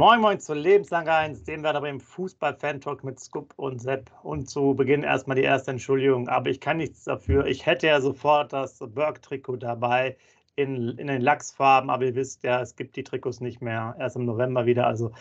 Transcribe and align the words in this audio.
Moin 0.00 0.22
Moin 0.22 0.40
zu 0.40 0.54
Lebenslang 0.54 1.06
1, 1.06 1.44
dem 1.44 1.62
werden 1.62 1.76
aber 1.76 1.90
im 1.90 2.00
Fußball-Fan-Talk 2.00 3.04
mit 3.04 3.20
Scoop 3.20 3.52
und 3.56 3.82
Sepp. 3.82 4.10
Und 4.22 4.48
zu 4.48 4.72
Beginn 4.72 5.02
erstmal 5.02 5.36
die 5.36 5.42
erste 5.42 5.72
Entschuldigung, 5.72 6.26
aber 6.26 6.48
ich 6.48 6.58
kann 6.58 6.78
nichts 6.78 7.04
dafür. 7.04 7.44
Ich 7.44 7.66
hätte 7.66 7.88
ja 7.88 8.00
sofort 8.00 8.54
das 8.54 8.78
Berg-Trikot 8.78 9.56
dabei 9.56 10.16
in, 10.56 10.96
in 10.96 11.08
den 11.08 11.20
Lachsfarben, 11.20 11.90
aber 11.90 12.06
ihr 12.06 12.14
wisst 12.14 12.42
ja, 12.44 12.62
es 12.62 12.76
gibt 12.76 12.96
die 12.96 13.04
Trikots 13.04 13.42
nicht 13.42 13.60
mehr, 13.60 13.94
erst 13.98 14.16
im 14.16 14.24
November 14.24 14.64
wieder. 14.64 14.86
Also 14.86 15.12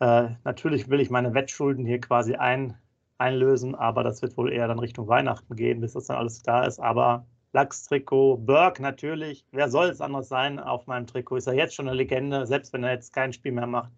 äh, 0.00 0.30
natürlich 0.42 0.90
will 0.90 0.98
ich 0.98 1.10
meine 1.10 1.32
Wettschulden 1.32 1.86
hier 1.86 2.00
quasi 2.00 2.34
ein, 2.34 2.76
einlösen, 3.18 3.76
aber 3.76 4.02
das 4.02 4.20
wird 4.20 4.36
wohl 4.36 4.52
eher 4.52 4.66
dann 4.66 4.80
Richtung 4.80 5.06
Weihnachten 5.06 5.54
gehen, 5.54 5.80
bis 5.80 5.92
das 5.92 6.06
dann 6.06 6.16
alles 6.16 6.42
da 6.42 6.64
ist. 6.64 6.80
Aber 6.80 7.24
Lachs-Trikot, 7.58 8.36
Burke 8.36 8.80
natürlich, 8.80 9.44
wer 9.50 9.68
soll 9.68 9.86
es 9.86 10.00
anders 10.00 10.28
sein 10.28 10.60
auf 10.60 10.86
meinem 10.86 11.08
Trikot? 11.08 11.38
Ist 11.38 11.48
er 11.48 11.54
jetzt 11.54 11.74
schon 11.74 11.88
eine 11.88 11.96
Legende, 11.96 12.46
selbst 12.46 12.72
wenn 12.72 12.84
er 12.84 12.92
jetzt 12.92 13.12
kein 13.12 13.32
Spiel 13.32 13.50
mehr 13.50 13.66
macht. 13.66 13.90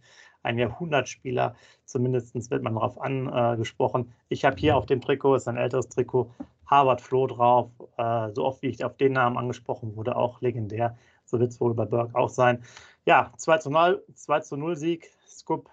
Ein 0.42 0.56
Jahrhundertspieler, 0.56 1.54
zumindest 1.84 2.34
wird 2.50 2.62
man 2.62 2.74
darauf 2.74 2.98
angesprochen. 2.98 4.14
Ich 4.30 4.46
habe 4.46 4.56
hier 4.56 4.78
auf 4.78 4.86
dem 4.86 5.02
Trikot, 5.02 5.34
ist 5.34 5.46
ein 5.46 5.58
älteres 5.58 5.90
Trikot, 5.90 6.30
Harvard 6.64 7.02
Flo 7.02 7.26
drauf. 7.26 7.70
Äh, 7.98 8.30
so 8.32 8.46
oft 8.46 8.62
wie 8.62 8.68
ich 8.68 8.82
auf 8.82 8.96
den 8.96 9.12
Namen 9.12 9.36
angesprochen 9.36 9.94
wurde, 9.94 10.16
auch 10.16 10.40
legendär. 10.40 10.96
So 11.26 11.38
wird 11.38 11.50
es 11.50 11.60
wohl 11.60 11.74
bei 11.74 11.84
Burke 11.84 12.14
auch 12.14 12.30
sein. 12.30 12.64
Ja, 13.04 13.30
2 13.36 13.58
zu 13.58 13.68
0, 13.68 14.02
2 14.14 14.40
zu 14.40 14.56
0 14.56 14.74
Sieg. 14.76 15.10
Scoop. 15.28 15.68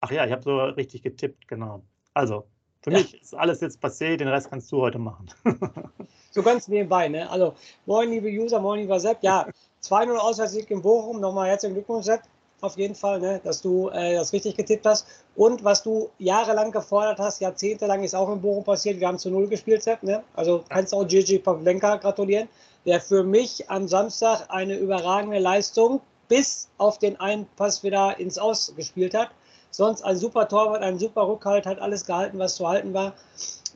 Ach 0.00 0.10
ja, 0.10 0.26
ich 0.26 0.32
habe 0.32 0.42
so 0.42 0.58
richtig 0.64 1.02
getippt, 1.02 1.46
genau. 1.46 1.84
Also, 2.12 2.48
für 2.84 2.92
ja. 2.92 2.98
mich 2.98 3.20
ist 3.22 3.34
alles 3.34 3.62
jetzt 3.62 3.82
passé, 3.82 4.18
den 4.18 4.28
Rest 4.28 4.50
kannst 4.50 4.70
du 4.70 4.82
heute 4.82 4.98
machen. 4.98 5.26
so 6.30 6.42
ganz 6.42 6.68
nebenbei, 6.68 7.08
ne? 7.08 7.28
Also, 7.30 7.54
moin, 7.86 8.10
liebe 8.10 8.28
User, 8.28 8.60
moin, 8.60 8.80
lieber 8.80 9.00
Sepp. 9.00 9.22
Ja, 9.22 9.46
2-0 9.82 10.14
Auswärtssieg 10.16 10.70
in 10.70 10.82
Bochum. 10.82 11.18
Nochmal 11.18 11.48
herzlichen 11.48 11.76
Glückwunsch, 11.76 12.04
Sepp. 12.04 12.20
Auf 12.60 12.76
jeden 12.76 12.94
Fall, 12.94 13.20
ne, 13.20 13.40
dass 13.42 13.62
du 13.62 13.88
äh, 13.88 14.16
das 14.16 14.34
richtig 14.34 14.56
getippt 14.56 14.84
hast. 14.84 15.06
Und 15.34 15.64
was 15.64 15.82
du 15.82 16.10
jahrelang 16.18 16.72
gefordert 16.72 17.18
hast, 17.18 17.40
jahrzehntelang 17.40 18.04
ist 18.04 18.14
auch 18.14 18.30
in 18.30 18.42
Bochum 18.42 18.64
passiert. 18.64 19.00
Wir 19.00 19.08
haben 19.08 19.18
zu 19.18 19.30
Null 19.30 19.48
gespielt, 19.48 19.82
Sepp. 19.82 20.02
Ne? 20.02 20.22
Also 20.34 20.62
kannst 20.68 20.92
auch 20.92 21.06
Gigi 21.06 21.38
Pavlenka 21.38 21.96
gratulieren, 21.96 22.48
der 22.84 23.00
für 23.00 23.24
mich 23.24 23.70
am 23.70 23.88
Samstag 23.88 24.44
eine 24.50 24.76
überragende 24.76 25.38
Leistung 25.38 26.02
bis 26.28 26.68
auf 26.76 26.98
den 26.98 27.18
einen 27.18 27.46
Pass 27.56 27.82
wieder 27.82 28.18
ins 28.18 28.38
Aus 28.38 28.74
gespielt 28.76 29.14
hat. 29.14 29.30
Sonst 29.76 30.02
ein 30.02 30.16
super 30.16 30.46
Torwart, 30.46 30.82
ein 30.82 31.00
super 31.00 31.26
Rückhalt, 31.26 31.66
hat 31.66 31.80
alles 31.80 32.06
gehalten, 32.06 32.38
was 32.38 32.54
zu 32.54 32.68
halten 32.68 32.94
war. 32.94 33.12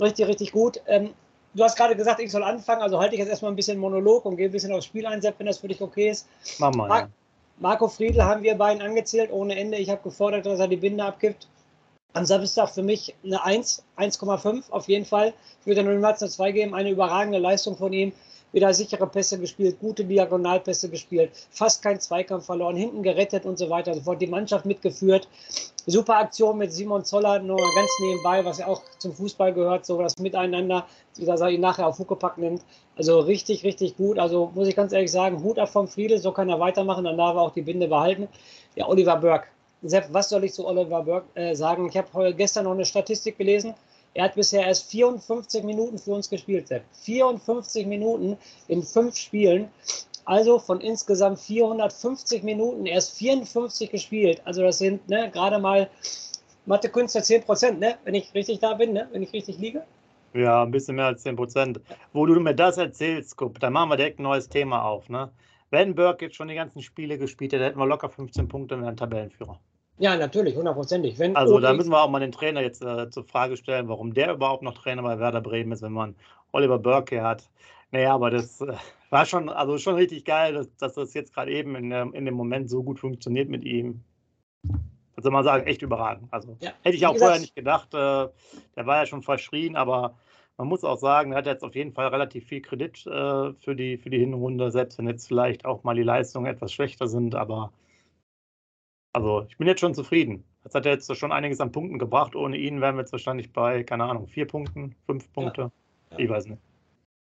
Richtig, 0.01 0.29
richtig 0.29 0.53
gut. 0.53 0.81
Ähm, 0.87 1.13
du 1.55 1.65
hast 1.65 1.77
gerade 1.77 1.97
gesagt, 1.97 2.21
ich 2.21 2.31
soll 2.31 2.45
anfangen, 2.45 2.83
also 2.83 3.01
halte 3.01 3.17
ich 3.17 3.19
jetzt 3.19 3.31
erstmal 3.31 3.51
ein 3.51 3.57
bisschen 3.57 3.79
Monolog 3.79 4.25
und 4.25 4.37
gehe 4.37 4.49
ein 4.49 4.53
bisschen 4.53 4.73
aufs 4.73 4.85
Spiel 4.85 5.07
ein, 5.07 5.21
Sepp, 5.21 5.41
wenn 5.41 5.47
das 5.47 5.59
für 5.59 5.67
dich 5.67 5.83
okay 5.83 6.11
ist. 6.11 6.29
Mach 6.59 6.73
mal. 6.73 6.87
Mar 6.87 7.01
ja. 7.01 7.09
Marco 7.59 7.89
Friedl 7.89 8.23
haben 8.23 8.45
wir 8.45 8.55
beiden 8.55 8.81
angezählt 8.81 9.33
ohne 9.33 9.59
Ende. 9.59 9.77
Ich 9.79 9.91
habe 9.91 10.01
gefordert, 10.05 10.47
dass 10.47 10.61
er 10.61 10.69
die 10.69 10.77
Binde 10.77 11.03
abgibt. 11.03 11.49
Am 12.13 12.25
Samstag 12.25 12.69
für 12.69 12.85
mich 12.85 13.17
eine 13.25 13.45
1, 13.45 13.85
1,5 13.97 14.71
auf 14.71 14.87
jeden 14.87 15.05
Fall. 15.05 15.35
Ich 15.61 15.67
würde 15.67 15.83
nur 15.83 15.95
eine 15.95 16.17
2 16.17 16.53
geben. 16.53 16.75
Eine 16.77 16.91
überragende 16.91 17.39
Leistung 17.41 17.77
von 17.77 17.93
ihm 17.93 18.13
wieder 18.53 18.73
sichere 18.73 19.07
Pässe 19.07 19.39
gespielt, 19.39 19.79
gute 19.81 20.05
Diagonalpässe 20.05 20.89
gespielt, 20.89 21.31
fast 21.51 21.83
kein 21.83 22.01
Zweikampf 22.01 22.47
verloren, 22.47 22.77
hinten 22.77 23.03
gerettet 23.03 23.45
und 23.45 23.59
so 23.59 23.69
weiter. 23.71 23.95
Sofort 23.95 24.21
die 24.21 24.27
Mannschaft 24.27 24.67
mitgeführt. 24.67 25.29
Super 25.87 26.17
Aktion 26.17 26.59
mit 26.59 26.73
Simon 26.73 27.05
Zoller, 27.05 27.39
nur 27.39 27.57
ganz 27.57 27.91
nebenbei, 28.01 28.45
was 28.45 28.59
ja 28.59 28.67
auch 28.67 28.83
zum 28.99 29.15
Fußball 29.15 29.55
gehört, 29.55 29.87
so 29.87 30.01
das 30.03 30.19
Miteinander, 30.19 30.87
dass 31.19 31.41
er 31.41 31.49
ihn 31.49 31.63
nachher 31.63 31.87
auf 31.87 31.99
Huckepack 31.99 32.37
nimmt. 32.37 32.63
Also 32.97 33.20
richtig, 33.20 33.64
richtig 33.64 33.97
gut. 33.97 34.19
Also 34.19 34.51
muss 34.55 34.69
ich 34.69 34.77
ganz 34.77 34.92
ehrlich 34.92 35.11
sagen, 35.11 35.42
Hut 35.42 35.58
ab 35.58 35.70
vom 35.70 35.89
Friedel, 35.89 36.19
so 36.19 36.33
kann 36.33 36.51
er 36.51 36.61
weitermachen, 36.61 37.05
dann 37.05 37.17
darf 37.17 37.37
er 37.37 37.42
auch 37.42 37.53
die 37.53 37.63
Binde 37.63 37.89
behalten. 37.89 38.29
Ja, 38.75 38.87
Oliver 38.87 39.17
Burke. 39.17 39.47
Sepp, 39.83 40.08
was 40.13 40.29
soll 40.29 40.45
ich 40.45 40.53
zu 40.53 40.67
Oliver 40.67 41.03
Burke 41.03 41.27
äh, 41.35 41.55
sagen? 41.55 41.89
Ich 41.89 41.97
habe 41.97 42.35
gestern 42.35 42.64
noch 42.64 42.73
eine 42.73 42.85
Statistik 42.85 43.39
gelesen. 43.39 43.75
Er 44.18 44.24
hat 44.24 44.34
bisher 44.34 44.67
erst 44.67 44.90
54 44.90 45.62
Minuten 45.62 45.96
für 45.96 46.11
uns 46.11 46.29
gespielt, 46.29 46.67
Sepp. 46.67 46.83
54 47.05 47.86
Minuten 47.86 48.36
in 48.67 48.83
fünf 48.83 49.17
Spielen. 49.17 49.68
Also 50.24 50.58
von 50.58 50.80
insgesamt 50.80 51.39
450 51.39 52.42
Minuten 52.42 52.86
erst 52.86 53.17
54 53.17 53.92
gespielt. 53.92 54.42
Also 54.45 54.62
das 54.62 54.78
sind 54.78 55.08
ne, 55.08 55.30
gerade 55.30 55.61
mal 55.61 55.89
Mathe-Künstler 56.67 57.23
10 57.23 57.45
Prozent, 57.45 57.78
ne? 57.78 57.96
wenn 58.02 58.17
ich 58.17 58.34
richtig 58.34 58.58
da 58.58 58.74
bin, 58.74 58.92
ne? 58.92 59.08
wenn 59.12 59.23
ich 59.23 59.33
richtig 59.33 59.57
liege. 59.58 59.84
Ja, 60.34 60.64
ein 60.64 60.73
bisschen 60.73 60.96
mehr 60.96 61.07
als 61.07 61.23
10 61.23 61.36
Prozent. 61.36 61.80
Wo 62.12 62.27
du 62.27 62.40
mir 62.40 62.57
das 62.57 62.77
erzählst, 62.77 63.36
Kup, 63.36 63.61
dann 63.61 63.73
machen 63.73 63.90
wir 63.90 63.96
direkt 63.96 64.18
ein 64.18 64.24
neues 64.24 64.48
Thema 64.48 64.83
auf. 64.83 65.08
Ne? 65.08 65.30
Wenn 65.70 65.95
Burke 65.95 66.24
jetzt 66.24 66.34
schon 66.34 66.48
die 66.48 66.57
ganzen 66.57 66.83
Spiele 66.83 67.18
gespielt 67.18 67.52
hätte, 67.52 67.67
hätten 67.67 67.78
wir 67.78 67.86
locker 67.86 68.08
15 68.08 68.48
Punkte 68.48 68.74
in 68.74 68.83
einem 68.83 68.96
Tabellenführer. 68.96 69.61
Ja, 69.98 70.17
natürlich, 70.17 70.57
hundertprozentig. 70.57 71.20
Also 71.36 71.59
da 71.59 71.73
müssen 71.73 71.91
wir 71.91 72.03
auch 72.03 72.11
mal 72.11 72.20
den 72.20 72.33
Trainer 72.33 72.61
jetzt 72.61 72.83
äh, 72.83 73.11
zur 73.11 73.25
Frage 73.25 73.57
stellen, 73.57 73.89
warum 73.89 74.14
der 74.14 74.33
überhaupt 74.33 74.63
noch 74.63 74.75
Trainer 74.75 75.03
bei 75.03 75.19
Werder 75.19 75.41
Bremen 75.41 75.73
ist, 75.73 75.83
wenn 75.83 75.92
man 75.92 76.14
Oliver 76.53 76.79
Burke 76.79 77.23
hat. 77.23 77.48
Naja, 77.91 78.14
aber 78.14 78.31
das 78.31 78.61
äh, 78.61 78.75
war 79.11 79.27
schon, 79.27 79.48
also 79.48 79.79
schon 79.79 79.95
richtig 79.95 80.25
geil, 80.25 80.55
dass, 80.55 80.75
dass 80.77 80.95
das 80.95 81.14
jetzt 81.14 81.35
gerade 81.35 81.53
eben 81.53 81.75
in, 81.75 81.91
in 81.91 82.25
dem 82.25 82.35
Moment 82.35 82.70
so 82.70 82.83
gut 82.83 83.01
funktioniert 83.01 83.48
mit 83.48 83.64
ihm. 83.64 84.03
Was 85.17 85.25
soll 85.25 85.33
man 85.33 85.42
sagen, 85.42 85.67
echt 85.67 85.83
überragend. 85.83 86.29
Also 86.31 86.57
ja, 86.61 86.70
hätte 86.83 86.97
ich 86.97 87.05
auch 87.05 87.14
gesagt, 87.14 87.31
vorher 87.31 87.41
nicht 87.41 87.57
gedacht. 87.57 87.92
Äh, 87.92 88.29
der 88.77 88.87
war 88.87 88.98
ja 88.98 89.07
schon 89.07 89.23
verschrien, 89.23 89.75
aber 89.75 90.14
man 90.58 90.69
muss 90.69 90.85
auch 90.85 90.98
sagen, 90.98 91.33
er 91.33 91.39
hat 91.39 91.47
jetzt 91.47 91.64
auf 91.64 91.75
jeden 91.75 91.92
Fall 91.92 92.08
relativ 92.08 92.47
viel 92.47 92.61
Kredit 92.61 93.05
äh, 93.07 93.53
für, 93.55 93.75
die, 93.75 93.97
für 93.97 94.11
die 94.11 94.19
Hinrunde, 94.19 94.70
selbst 94.70 94.98
wenn 94.98 95.08
jetzt 95.08 95.27
vielleicht 95.27 95.64
auch 95.64 95.83
mal 95.83 95.97
die 95.97 96.03
Leistungen 96.03 96.47
etwas 96.47 96.73
schlechter 96.73 97.08
sind, 97.08 97.35
aber 97.35 97.73
also 99.18 99.46
ich 99.48 99.58
bin 99.58 99.67
jetzt 99.67 99.80
schon 99.80 99.95
zufrieden. 99.95 100.45
Jetzt 100.64 100.74
hat 100.74 100.86
er 100.86 100.92
jetzt 100.92 101.14
schon 101.17 101.33
einiges 101.33 101.61
an 101.61 101.73
Punkten 101.73 101.98
gebracht. 101.98 102.36
Ohne 102.36 102.56
ihn 102.56 102.80
wären 102.80 102.96
wir 102.96 103.01
jetzt 103.01 103.12
wahrscheinlich 103.12 103.52
bei, 103.52 103.83
keine 103.83 104.05
Ahnung, 104.05 104.27
vier 104.29 104.46
Punkten, 104.46 104.95
fünf 105.06 105.33
Punkte. 105.33 105.62
Ja. 105.62 105.70
Ja. 106.12 106.18
Ich 106.18 106.30
weiß 106.30 106.46
nicht. 106.46 106.62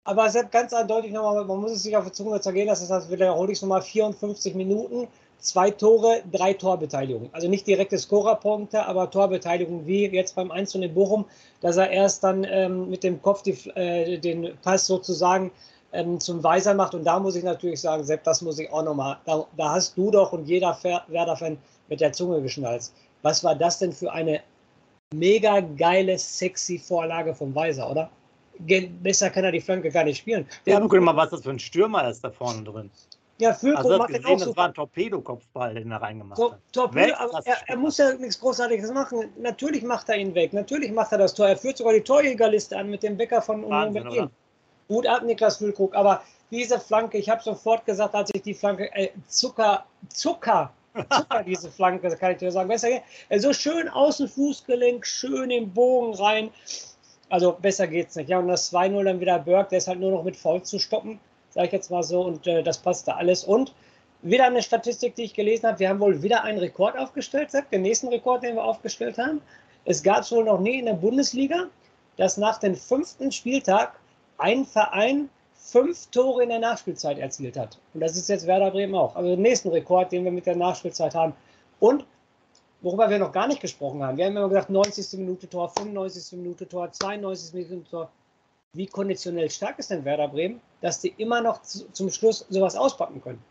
Aber 0.05 0.25
hat 0.25 0.53
ganz 0.53 0.73
eindeutig 0.73 1.13
nochmal, 1.13 1.45
man 1.45 1.61
muss 1.61 1.73
es 1.73 1.83
sich 1.83 1.97
auf 1.97 2.05
die 2.05 2.13
Zunge 2.13 2.41
zergehen 2.41 2.69
lassen, 2.69 2.89
das 2.89 3.03
heißt, 3.03 3.11
wiederhole 3.11 3.51
ich 3.51 3.59
es 3.59 3.63
nochmal, 3.63 3.83
54 3.83 4.55
Minuten, 4.55 5.09
zwei 5.39 5.71
Tore, 5.71 6.23
drei 6.31 6.53
Torbeteiligungen. 6.55 7.29
Also 7.33 7.49
nicht 7.49 7.67
direkte 7.67 7.99
Scorerpunkte, 7.99 8.87
aber 8.87 9.11
Torbeteiligung, 9.11 9.85
wie 9.87 10.07
jetzt 10.07 10.37
beim 10.37 10.53
1 10.53 10.77
in 10.77 10.95
Bochum, 10.95 11.25
dass 11.61 11.77
er 11.77 11.91
erst 11.91 12.23
dann 12.23 12.47
ähm, 12.49 12.89
mit 12.89 13.03
dem 13.03 13.21
Kopf 13.21 13.43
die, 13.43 13.59
äh, 13.75 14.19
den 14.19 14.57
Pass 14.63 14.87
sozusagen 14.87 15.51
ähm, 15.93 16.21
zum 16.21 16.43
Weiser 16.45 16.75
macht. 16.75 16.95
Und 16.95 17.05
da 17.05 17.19
muss 17.19 17.37
ich 17.37 17.43
natürlich 17.45 17.81
sagen, 17.81 18.05
Sepp, 18.05 18.23
das 18.25 18.43
muss 18.43 18.59
ich 18.59 18.71
auch 18.73 18.85
nochmal, 18.85 19.19
da, 19.25 19.45
da 19.57 19.71
hast 19.71 19.97
du 19.97 20.11
doch 20.13 20.33
und 20.33 20.47
jeder 20.47 20.79
Werder-Fan 21.09 21.59
mit 21.89 22.01
der 22.01 22.13
Zunge 22.13 22.43
geschnalzt. 22.43 22.95
Was 23.23 23.43
war 23.45 23.55
das 23.55 23.79
denn 23.79 23.93
für 23.93 24.13
eine 24.13 24.41
mega 25.15 25.61
geile, 25.61 26.19
sexy 26.19 26.79
Vorlage 26.79 27.35
vom 27.35 27.55
Weiser, 27.55 27.91
oder? 27.91 28.11
Besser 29.03 29.31
kann 29.31 29.45
er 29.45 29.53
die 29.53 29.61
Flanke 29.61 29.91
gar 29.91 30.05
nicht 30.05 30.19
spielen. 30.19 30.47
Ja, 30.65 30.81
guck 30.81 31.01
mal, 31.01 31.15
was 31.15 31.31
das 31.31 31.43
für 31.43 31.51
ein 31.51 31.59
Stürmer 31.59 32.09
ist 32.09 32.25
da 32.25 32.31
vorne 32.31 32.63
drin. 32.63 32.91
Ja, 33.39 33.53
Füllkrug 33.53 33.85
also 33.85 33.99
macht 33.99 34.09
gesehen, 34.09 34.27
auch 34.27 34.39
so. 34.39 34.47
Das 34.47 34.57
war 34.57 34.69
ein 34.69 34.75
Torpedokopfball, 34.75 35.75
den 35.75 35.91
er 35.91 36.01
reingemacht 36.01 36.39
Tor, 36.39 36.53
hat. 36.53 36.61
Torpedo, 36.73 37.15
aber 37.17 37.41
er, 37.45 37.57
er, 37.67 37.77
muss 37.77 37.99
ja 37.99 38.15
nichts 38.15 38.41
Großartiges 38.41 38.91
machen. 38.93 39.31
Natürlich 39.39 39.83
macht 39.83 40.09
er 40.09 40.17
ihn 40.17 40.35
weg. 40.35 40.55
Natürlich 40.55 40.91
macht 40.91 41.13
er 41.13 41.19
das 41.19 41.35
Tor. 41.35 41.49
Er 41.49 41.57
führt 41.57 41.77
sogar 41.77 41.93
die 41.93 42.01
Torjägerliste 42.01 42.79
an 42.79 42.89
mit 42.89 43.03
dem 43.03 43.17
Bäcker 43.17 43.43
von 43.43 43.63
Union 43.63 43.93
Berlin. 43.93 44.31
Gut 44.89 45.07
ab, 45.07 45.23
Niklas 45.23 45.59
Füllkrug. 45.59 45.95
Aber 45.95 46.23
diese 46.51 46.81
Flanke, 46.81 47.19
ich 47.19 47.29
habe 47.29 47.43
sofort 47.43 47.85
gesagt, 47.85 48.15
als 48.15 48.31
ich 48.33 48.41
die 48.41 48.55
Flanke, 48.55 48.91
äh, 48.95 49.11
Zucker, 49.29 49.85
Zucker 50.09 50.73
Super, 51.11 51.43
diese 51.45 51.71
Flanke, 51.71 52.09
kann 52.17 52.33
ich 52.33 52.39
dir 52.39 52.53
sagen. 52.53 52.69
Besser, 52.69 52.89
so 53.37 53.53
schön 53.53 53.89
außen 53.89 54.29
Fußgelenk, 54.29 55.07
schön 55.07 55.51
im 55.51 55.73
Bogen 55.73 56.15
rein. 56.15 56.51
Also 57.29 57.53
besser 57.53 57.87
geht's 57.87 58.17
nicht. 58.17 58.29
Ja, 58.29 58.39
und 58.39 58.49
das 58.49 58.73
2-0 58.73 59.05
dann 59.05 59.21
wieder 59.21 59.39
Berg, 59.39 59.69
der 59.71 59.79
ist 59.79 59.89
halt 59.89 60.01
nur 60.01 60.13
noch 60.13 60.25
mit 60.25 60.37
Foul 60.37 60.63
zu 60.63 60.79
stoppen, 60.79 61.19
sage 61.51 61.67
ich 61.67 61.73
jetzt 61.73 61.91
mal 61.91 62.03
so. 62.03 62.23
Und 62.23 62.47
äh, 62.47 62.63
das 62.63 62.79
passte 62.79 63.15
alles. 63.15 63.45
Und 63.45 63.75
wieder 64.23 64.45
eine 64.45 64.63
Statistik, 64.63 65.15
die 65.15 65.25
ich 65.25 65.35
gelesen 65.35 65.67
habe. 65.67 65.79
Wir 65.79 65.89
haben 65.89 66.01
wohl 66.01 66.23
wieder 66.23 66.43
einen 66.45 66.59
Rekord 66.59 66.97
aufgestellt, 66.99 67.51
Sepp, 67.51 67.71
den 67.71 67.83
nächsten 67.83 68.09
Rekord, 68.09 68.43
den 68.43 68.57
wir 68.57 68.65
aufgestellt 68.65 69.19
haben. 69.19 69.41
Es 69.85 70.03
gab 70.03 70.21
es 70.21 70.33
wohl 70.33 70.45
noch 70.45 70.61
nie 70.61 70.79
in 70.79 70.87
der 70.87 70.95
Bundesliga, 70.95 71.67
dass 72.17 72.37
nach 72.37 72.59
dem 72.59 72.75
fünften 72.75 73.31
Spieltag 73.31 73.99
ein 74.39 74.65
Verein 74.65 75.29
fünf 75.67 76.07
Tore 76.11 76.45
in 76.45 76.49
der 76.49 76.61
Nachspielzeit 76.61 77.19
erzielt 77.19 77.57
hat. 77.57 77.79
Und 77.93 78.01
das 78.01 78.17
ist 78.17 78.29
jetzt 78.29 78.47
Werder 78.47 78.71
Bremen 78.71 78.95
auch. 78.95 79.17
Also 79.17 79.31
den 79.31 79.43
nächsten 79.43 79.69
Rekord, 79.69 80.13
den 80.13 80.25
wir 80.25 80.31
mit 80.31 80.47
der 80.47 80.57
Nachspielzeit 80.57 81.15
haben. 81.15 81.35
Und 81.81 82.07
worüber 82.83 83.11
wir 83.11 83.19
noch 83.19 83.33
gar 83.33 83.49
nicht 83.49 83.61
gesprochen 83.61 84.03
haben, 84.03 84.17
wir 84.17 84.27
haben 84.27 84.37
immer 84.37 84.49
gesagt, 84.49 84.71
90. 84.71 85.19
Minute 85.19 85.49
Tor, 85.49 85.69
95. 85.77 86.39
Minute 86.39 86.69
Tor, 86.69 86.91
92. 86.93 87.55
Minute 87.55 87.91
Tor. 87.91 88.11
Wie 88.75 88.87
konditionell 88.87 89.51
stark 89.51 89.79
ist 89.79 89.91
denn 89.91 90.05
Werder 90.05 90.29
Bremen, 90.29 90.61
dass 90.83 91.01
die 91.01 91.15
immer 91.17 91.41
noch 91.41 91.63
zum 91.63 92.11
Schluss 92.11 92.47
sowas 92.49 92.77
auspacken 92.77 93.21
können? 93.21 93.43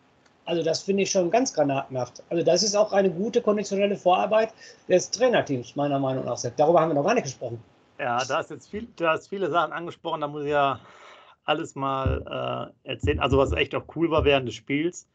Also 0.46 0.62
das 0.64 0.84
finde 0.84 1.04
ich 1.04 1.12
schon 1.12 1.32
ganz 1.32 1.54
granatenhaft. 1.54 2.24
Also 2.30 2.44
das 2.44 2.64
ist 2.64 2.76
auch 2.76 2.94
eine 2.94 3.10
gute 3.10 3.42
konditionelle 3.42 3.98
Vorarbeit 3.98 4.54
des 4.88 5.10
Trainerteams, 5.10 5.76
meiner 5.76 6.00
Meinung 6.00 6.26
nach. 6.26 6.40
Darüber 6.56 6.80
haben 6.80 6.90
wir 6.90 6.96
noch 6.96 7.04
gar 7.04 7.16
nicht 7.16 7.24
gesprochen. 7.24 7.62
Ja, 8.00 8.24
da 8.24 8.42
ist 8.42 8.52
jetzt 8.52 8.70
viel, 8.70 8.88
da 8.98 9.14
hast 9.14 9.28
viele 9.28 9.50
Sachen 9.50 9.74
angesprochen, 9.74 10.22
da 10.22 10.28
muss 10.28 10.44
ich 10.44 10.52
ja 10.52 10.80
alles 11.46 11.76
mal 11.76 12.74
äh, 12.84 12.90
erzählen. 12.90 13.20
Also 13.20 13.38
was 13.38 13.52
echt 13.54 13.76
auch 13.76 13.86
cool 13.96 14.12
war 14.12 14.26
während 14.26 14.48
des 14.48 14.56
Spiels, 14.56 15.08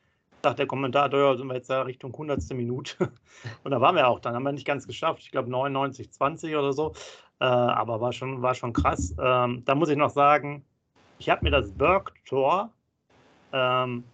Sagt 0.43 0.59
der 0.59 0.67
Kommentator, 0.67 1.21
ja, 1.21 1.37
sind 1.37 1.49
wir 1.49 1.55
jetzt 1.55 1.69
ja 1.69 1.83
Richtung 1.83 2.13
100. 2.13 2.55
Minute. 2.55 3.13
Und 3.65 3.73
da 3.73 3.81
waren 3.81 3.95
wir 3.95 4.09
auch, 4.09 4.21
dann 4.21 4.35
haben 4.35 4.43
wir 4.43 4.53
nicht 4.53 4.67
ganz 4.67 4.87
geschafft. 4.87 5.21
Ich 5.21 5.31
glaube 5.31 5.51
99, 5.51 6.11
20 6.11 6.57
oder 6.57 6.73
so. 6.73 6.95
Äh, 7.41 7.45
aber 7.45 8.01
war 8.01 8.13
schon, 8.13 8.41
war 8.41 8.55
schon 8.55 8.73
krass. 8.73 9.15
Ähm, 9.21 9.63
da 9.67 9.75
muss 9.75 9.91
ich 9.91 9.99
noch 9.99 10.11
sagen, 10.11 10.65
ich 11.19 11.29
habe 11.29 11.45
mir 11.45 11.51
das 11.51 11.73
Berg-Tor, 11.73 12.73
ähm, 13.53 14.05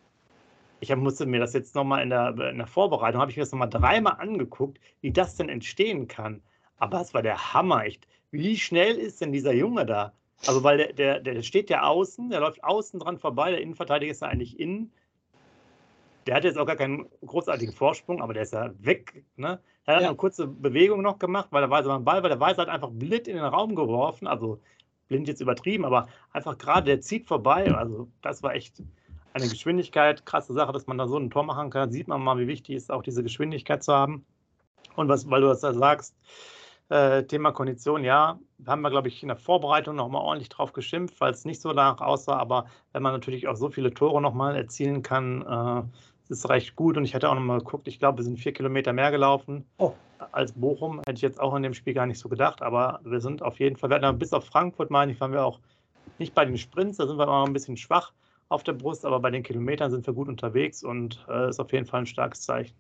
ich 0.81 0.91
hab, 0.91 0.99
musste 0.99 1.27
mir 1.27 1.41
das 1.41 1.53
jetzt 1.53 1.75
nochmal 1.75 2.03
in 2.03 2.11
der, 2.11 2.31
in 2.51 2.59
der 2.59 2.67
Vorbereitung, 2.67 3.21
habe 3.21 3.31
ich 3.31 3.37
mir 3.37 3.45
das 3.45 3.53
nochmal 3.53 3.71
dreimal 3.71 4.17
angeguckt, 4.19 4.81
wie 5.01 5.13
das 5.13 5.37
denn 5.37 5.49
entstehen 5.49 6.09
kann. 6.09 6.43
Aber 6.79 7.01
es 7.01 7.15
war 7.15 7.23
der 7.23 7.55
Hammer, 7.55 7.85
echt. 7.85 8.07
Wie 8.33 8.57
schnell 8.57 8.97
ist 8.97 9.21
denn 9.21 9.33
dieser 9.33 9.53
Junge 9.53 9.87
da? 9.87 10.13
Also, 10.47 10.63
weil 10.63 10.79
der, 10.79 10.93
der, 10.93 11.21
der 11.21 11.43
steht 11.43 11.71
ja 11.71 11.83
außen, 11.83 12.31
der 12.31 12.41
läuft 12.41 12.63
außen 12.63 13.01
dran 13.01 13.19
vorbei, 13.19 13.51
der 13.51 13.61
Innenverteidiger 13.61 14.13
ist 14.13 14.23
ja 14.23 14.29
eigentlich 14.29 14.61
innen. 14.61 14.93
Der 16.27 16.35
hat 16.35 16.45
jetzt 16.45 16.59
auch 16.59 16.67
gar 16.67 16.77
keinen 16.77 17.07
großartigen 17.25 17.73
Vorsprung, 17.73 18.21
aber 18.21 18.35
der 18.35 18.43
ist 18.43 18.53
ja 18.53 18.73
weg. 18.79 19.25
Ne? 19.37 19.61
Er 19.85 19.95
hat 19.95 20.03
ja. 20.03 20.09
eine 20.09 20.17
kurze 20.17 20.47
Bewegung 20.47 21.01
noch 21.01 21.19
gemacht, 21.19 21.49
weil 21.53 21.63
er 21.63 21.71
weiß, 21.71 21.87
beim 21.87 22.05
Ball, 22.05 22.23
weil 22.23 22.31
der 22.31 22.41
Weiß 22.41 22.59
hat 22.59 22.69
einfach 22.69 22.91
blind 22.91 23.29
in 23.29 23.37
den 23.37 23.45
Raum 23.45 23.77
geworfen. 23.77 24.27
Also 24.27 24.61
blind 25.09 25.29
jetzt 25.29 25.41
übertrieben, 25.41 25.85
aber 25.85 26.09
einfach 26.33 26.59
gerade, 26.59 26.87
der 26.87 27.01
zieht 27.01 27.27
vorbei. 27.27 27.73
Also 27.73 28.09
das 28.23 28.43
war 28.43 28.55
echt 28.55 28.83
eine 29.33 29.49
Geschwindigkeit, 29.49 30.27
krasse 30.27 30.53
Sache, 30.53 30.73
dass 30.73 30.87
man 30.87 30.99
da 30.99 31.07
so 31.07 31.17
ein 31.17 31.31
Tor 31.31 31.45
machen 31.45 31.71
kann. 31.71 31.93
Sieht 31.93 32.09
man 32.09 32.23
mal, 32.23 32.39
wie 32.39 32.49
wichtig 32.49 32.77
ist, 32.77 32.91
auch 32.91 33.03
diese 33.03 33.23
Geschwindigkeit 33.23 33.83
zu 33.83 33.93
haben. 33.93 34.25
Und 34.97 35.09
was, 35.09 35.29
weil 35.31 35.43
du 35.43 35.49
das 35.49 35.61
da 35.61 35.75
sagst, 35.75 36.17
äh, 36.89 37.25
Thema 37.25 37.53
Kondition, 37.53 38.05
ja, 38.05 38.39
haben 38.67 38.83
wir, 38.83 38.91
glaube 38.91 39.09
ich, 39.09 39.23
in 39.23 39.29
der 39.29 39.37
Vorbereitung 39.37 39.97
nochmal 39.97 40.23
ordentlich 40.23 40.49
drauf 40.49 40.73
geschimpft, 40.73 41.21
weil 41.21 41.33
es 41.33 41.45
nicht 41.45 41.61
so 41.61 41.71
danach 41.71 42.01
aussah. 42.01 42.37
Aber 42.37 42.67
wenn 42.93 43.03
man 43.03 43.13
natürlich 43.13 43.49
auch 43.49 43.57
so 43.57 43.71
viele 43.71 43.93
Tore 43.93 44.21
nochmal 44.23 44.57
erzielen 44.57 45.03
kann, 45.03 45.43
äh, 45.43 46.33
ist 46.33 46.49
recht 46.49 46.77
gut. 46.77 46.97
Und 46.97 47.05
ich 47.05 47.15
hatte 47.15 47.29
auch 47.29 47.35
nochmal 47.35 47.59
geguckt, 47.59 47.89
ich 47.89 47.99
glaube, 47.99 48.19
wir 48.19 48.25
sind 48.25 48.39
vier 48.39 48.53
Kilometer 48.53 48.93
mehr 48.93 49.11
gelaufen 49.11 49.65
oh. 49.79 49.93
als 50.33 50.53
Bochum. 50.53 50.99
Hätte 51.01 51.15
ich 51.15 51.23
jetzt 51.23 51.41
auch 51.41 51.55
in 51.55 51.63
dem 51.63 51.75
Spiel 51.75 51.95
gar 51.95 52.07
nicht 52.07 52.19
so 52.19 52.29
gedacht. 52.29 52.63
Aber 52.63 53.01
wir 53.05 53.21
sind 53.21 53.43
auf 53.43 53.59
jeden 53.61 53.77
Fall, 53.77 53.91
wir 53.91 54.01
hatten 54.01 54.19
bis 54.19 54.33
auf 54.33 54.45
Frankfurt, 54.45 54.91
meine 54.91 55.13
ich, 55.13 55.21
waren 55.21 55.33
wir 55.33 55.45
auch 55.45 55.61
nicht 56.19 56.35
bei 56.35 56.45
den 56.45 56.57
Sprints, 56.57 56.99
da 56.99 57.07
sind 57.07 57.19
wir 57.19 57.25
immer 57.25 57.41
noch 57.41 57.47
ein 57.47 57.53
bisschen 57.53 57.77
schwach 57.77 58.13
auf 58.49 58.63
der 58.63 58.75
Brust, 58.75 59.05
aber 59.05 59.21
bei 59.21 59.31
den 59.31 59.43
Kilometern 59.43 59.91
sind 59.91 60.07
wir 60.07 60.15
gut 60.15 60.29
unterwegs 60.29 60.85
und 60.85 61.25
äh, 61.29 61.49
ist 61.49 61.61
auf 61.61 61.73
jeden 61.73 61.87
Fall 61.87 62.01
ein 62.01 62.07
starkes 62.07 62.43
Zeichen. 62.43 62.75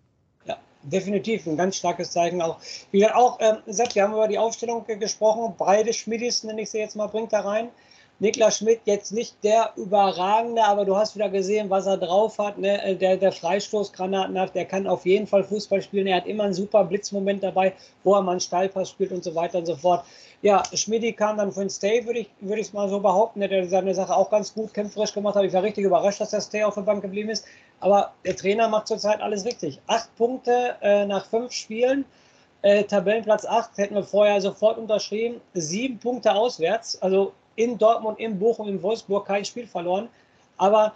Definitiv 0.86 1.46
ein 1.46 1.56
ganz 1.56 1.76
starkes 1.76 2.12
Zeichen 2.12 2.40
auch. 2.40 2.58
Wie 2.92 3.00
gesagt, 3.00 3.16
auch, 3.16 3.38
ähm, 3.40 3.56
Sepp, 3.66 3.94
wir 3.94 4.04
haben 4.04 4.12
über 4.12 4.28
die 4.28 4.38
Aufstellung 4.38 4.84
gesprochen. 4.86 5.54
Beide 5.58 5.92
Schmidis, 5.92 6.44
nenne 6.44 6.62
ich 6.62 6.70
sie 6.70 6.78
jetzt 6.78 6.94
mal, 6.94 7.08
bringt 7.08 7.32
da 7.32 7.40
rein. 7.40 7.70
Niklas 8.18 8.58
Schmidt 8.58 8.80
jetzt 8.86 9.12
nicht 9.12 9.36
der 9.44 9.72
Überragende, 9.76 10.64
aber 10.64 10.86
du 10.86 10.96
hast 10.96 11.16
wieder 11.16 11.28
gesehen, 11.28 11.68
was 11.68 11.84
er 11.84 11.98
drauf 11.98 12.38
hat. 12.38 12.56
Ne? 12.56 12.82
Äh, 12.82 12.96
der, 12.96 13.18
der 13.18 13.30
Freistoßgranaten 13.30 14.38
hat, 14.38 14.54
der 14.54 14.64
kann 14.64 14.86
auf 14.86 15.04
jeden 15.04 15.26
Fall 15.26 15.44
Fußball 15.44 15.82
spielen. 15.82 16.06
Er 16.06 16.16
hat 16.16 16.26
immer 16.26 16.44
einen 16.44 16.54
super 16.54 16.84
Blitzmoment 16.84 17.42
dabei, 17.42 17.74
wo 18.04 18.14
er 18.14 18.22
mal 18.22 18.30
einen 18.30 18.40
Steilpass 18.40 18.88
spielt 18.88 19.12
und 19.12 19.22
so 19.22 19.34
weiter 19.34 19.58
und 19.58 19.66
so 19.66 19.76
fort. 19.76 20.04
Ja, 20.40 20.62
Schmidti 20.72 21.12
kam 21.12 21.36
dann 21.36 21.52
für 21.52 21.60
den 21.60 21.70
Stay, 21.70 22.06
würde 22.06 22.20
ich 22.20 22.30
es 22.40 22.48
würd 22.48 22.74
mal 22.74 22.88
so 22.88 23.00
behaupten. 23.00 23.40
Der 23.40 23.62
hat 23.62 23.68
seine 23.68 23.94
Sache 23.94 24.16
auch 24.16 24.30
ganz 24.30 24.54
gut 24.54 24.72
kämpferisch 24.72 25.12
gemacht. 25.12 25.34
Habe 25.34 25.46
ich 25.46 25.52
war 25.52 25.62
richtig 25.62 25.84
überrascht, 25.84 26.20
dass 26.20 26.30
der 26.30 26.40
Stay 26.40 26.64
auf 26.64 26.74
der 26.74 26.82
Bank 26.82 27.02
geblieben 27.02 27.28
ist. 27.28 27.44
Aber 27.80 28.12
der 28.24 28.36
Trainer 28.36 28.68
macht 28.68 28.88
zurzeit 28.88 29.20
alles 29.20 29.44
richtig. 29.44 29.80
Acht 29.86 30.14
Punkte 30.16 30.76
äh, 30.80 31.04
nach 31.06 31.26
fünf 31.26 31.52
Spielen. 31.52 32.04
Äh, 32.62 32.84
Tabellenplatz 32.84 33.44
8 33.44 33.76
hätten 33.78 33.94
wir 33.94 34.02
vorher 34.02 34.40
sofort 34.40 34.78
unterschrieben. 34.78 35.40
Sieben 35.54 35.98
Punkte 35.98 36.34
auswärts. 36.34 37.00
Also 37.02 37.32
in 37.54 37.78
Dortmund, 37.78 38.18
in 38.18 38.38
Bochum, 38.38 38.68
in 38.68 38.82
Wolfsburg 38.82 39.26
kein 39.26 39.44
Spiel 39.44 39.66
verloren. 39.66 40.08
Aber 40.56 40.94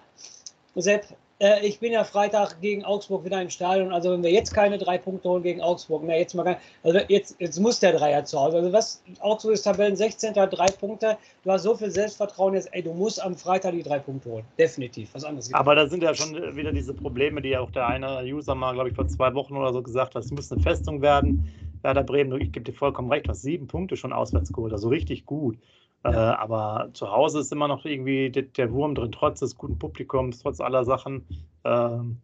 Sepp, 0.75 1.05
äh, 1.41 1.67
ich 1.67 1.81
bin 1.81 1.93
ja 1.93 2.05
Freitag 2.05 2.61
gegen 2.61 2.85
Augsburg 2.85 3.25
wieder 3.25 3.41
im 3.41 3.51
Stadion. 3.51 3.93
Also 3.93 4.13
wenn 4.13 4.23
wir 4.23 4.31
jetzt 4.31 4.55
keine 4.55 4.79
drei 4.79 4.99
Punkte 4.99 5.29
holen 5.29 5.43
gegen 5.43 5.61
Augsburg, 5.61 6.03
na 6.07 6.17
jetzt 6.17 6.35
mal 6.35 6.45
gar, 6.45 6.59
also 6.85 7.01
jetzt, 7.09 7.37
jetzt 7.39 7.59
muss 7.59 7.81
der 7.81 7.93
Dreier 7.93 8.25
zu 8.25 8.39
Hause. 8.39 8.59
Also 8.59 8.73
was, 8.73 9.03
Augsburg 9.21 9.55
ist 9.55 9.63
Tabellen 9.63 9.97
16. 9.97 10.35
hat 10.37 10.57
drei 10.57 10.67
Punkte. 10.67 11.17
Du 11.43 11.51
hast 11.51 11.63
so 11.63 11.75
viel 11.75 11.91
Selbstvertrauen 11.91 12.55
jetzt, 12.55 12.73
ey, 12.73 12.83
du 12.83 12.93
musst 12.93 13.23
am 13.23 13.35
Freitag 13.35 13.73
die 13.73 13.83
drei 13.83 13.99
Punkte 13.99 14.31
holen. 14.31 14.45
Definitiv. 14.59 15.09
Was 15.15 15.25
anderes 15.25 15.53
Aber 15.55 15.75
da 15.75 15.89
sind 15.89 16.03
ja 16.03 16.15
schon 16.15 16.35
wieder 16.55 16.73
diese 16.73 16.95
Probleme, 16.95 17.41
die 17.41 17.51
ja 17.51 17.61
auch 17.61 17.71
der 17.71 17.87
eine 17.87 18.23
User 18.23 18.55
mal, 18.55 18.75
glaube 18.75 18.91
ich, 18.91 18.95
vor 18.95 19.09
zwei 19.09 19.35
Wochen 19.35 19.57
oder 19.57 19.73
so 19.73 19.83
gesagt 19.83 20.15
hat, 20.15 20.23
es 20.23 20.31
muss 20.31 20.53
eine 20.53 20.63
Festung 20.63 21.01
werden. 21.01 21.51
Werder 21.83 22.05
Bremen, 22.05 22.39
ich 22.39 22.53
gebe 22.53 22.71
dir 22.71 22.77
vollkommen 22.77 23.11
recht, 23.11 23.27
du 23.27 23.31
hast 23.31 23.41
sieben 23.41 23.67
Punkte 23.67 23.97
schon 23.97 24.13
auswärts 24.13 24.53
geholt, 24.53 24.75
also 24.75 24.89
richtig 24.89 25.25
gut. 25.25 25.57
Ja. 26.05 26.13
Äh, 26.13 26.37
aber 26.37 26.89
zu 26.93 27.11
Hause 27.11 27.41
ist 27.41 27.53
immer 27.53 27.69
noch 27.69 27.85
irgendwie 27.85 28.31
der, 28.31 28.45
der, 28.45 28.73
Wurm 28.73 28.95
drin, 28.95 29.13
trotz 29.13 29.41
des 29.41 29.57
guten 29.57 29.79
Publikums, 29.79 30.41
trotz 30.41 30.61
aller 30.61 30.85
Sachen. 30.85 31.27
Ähm, 31.65 32.17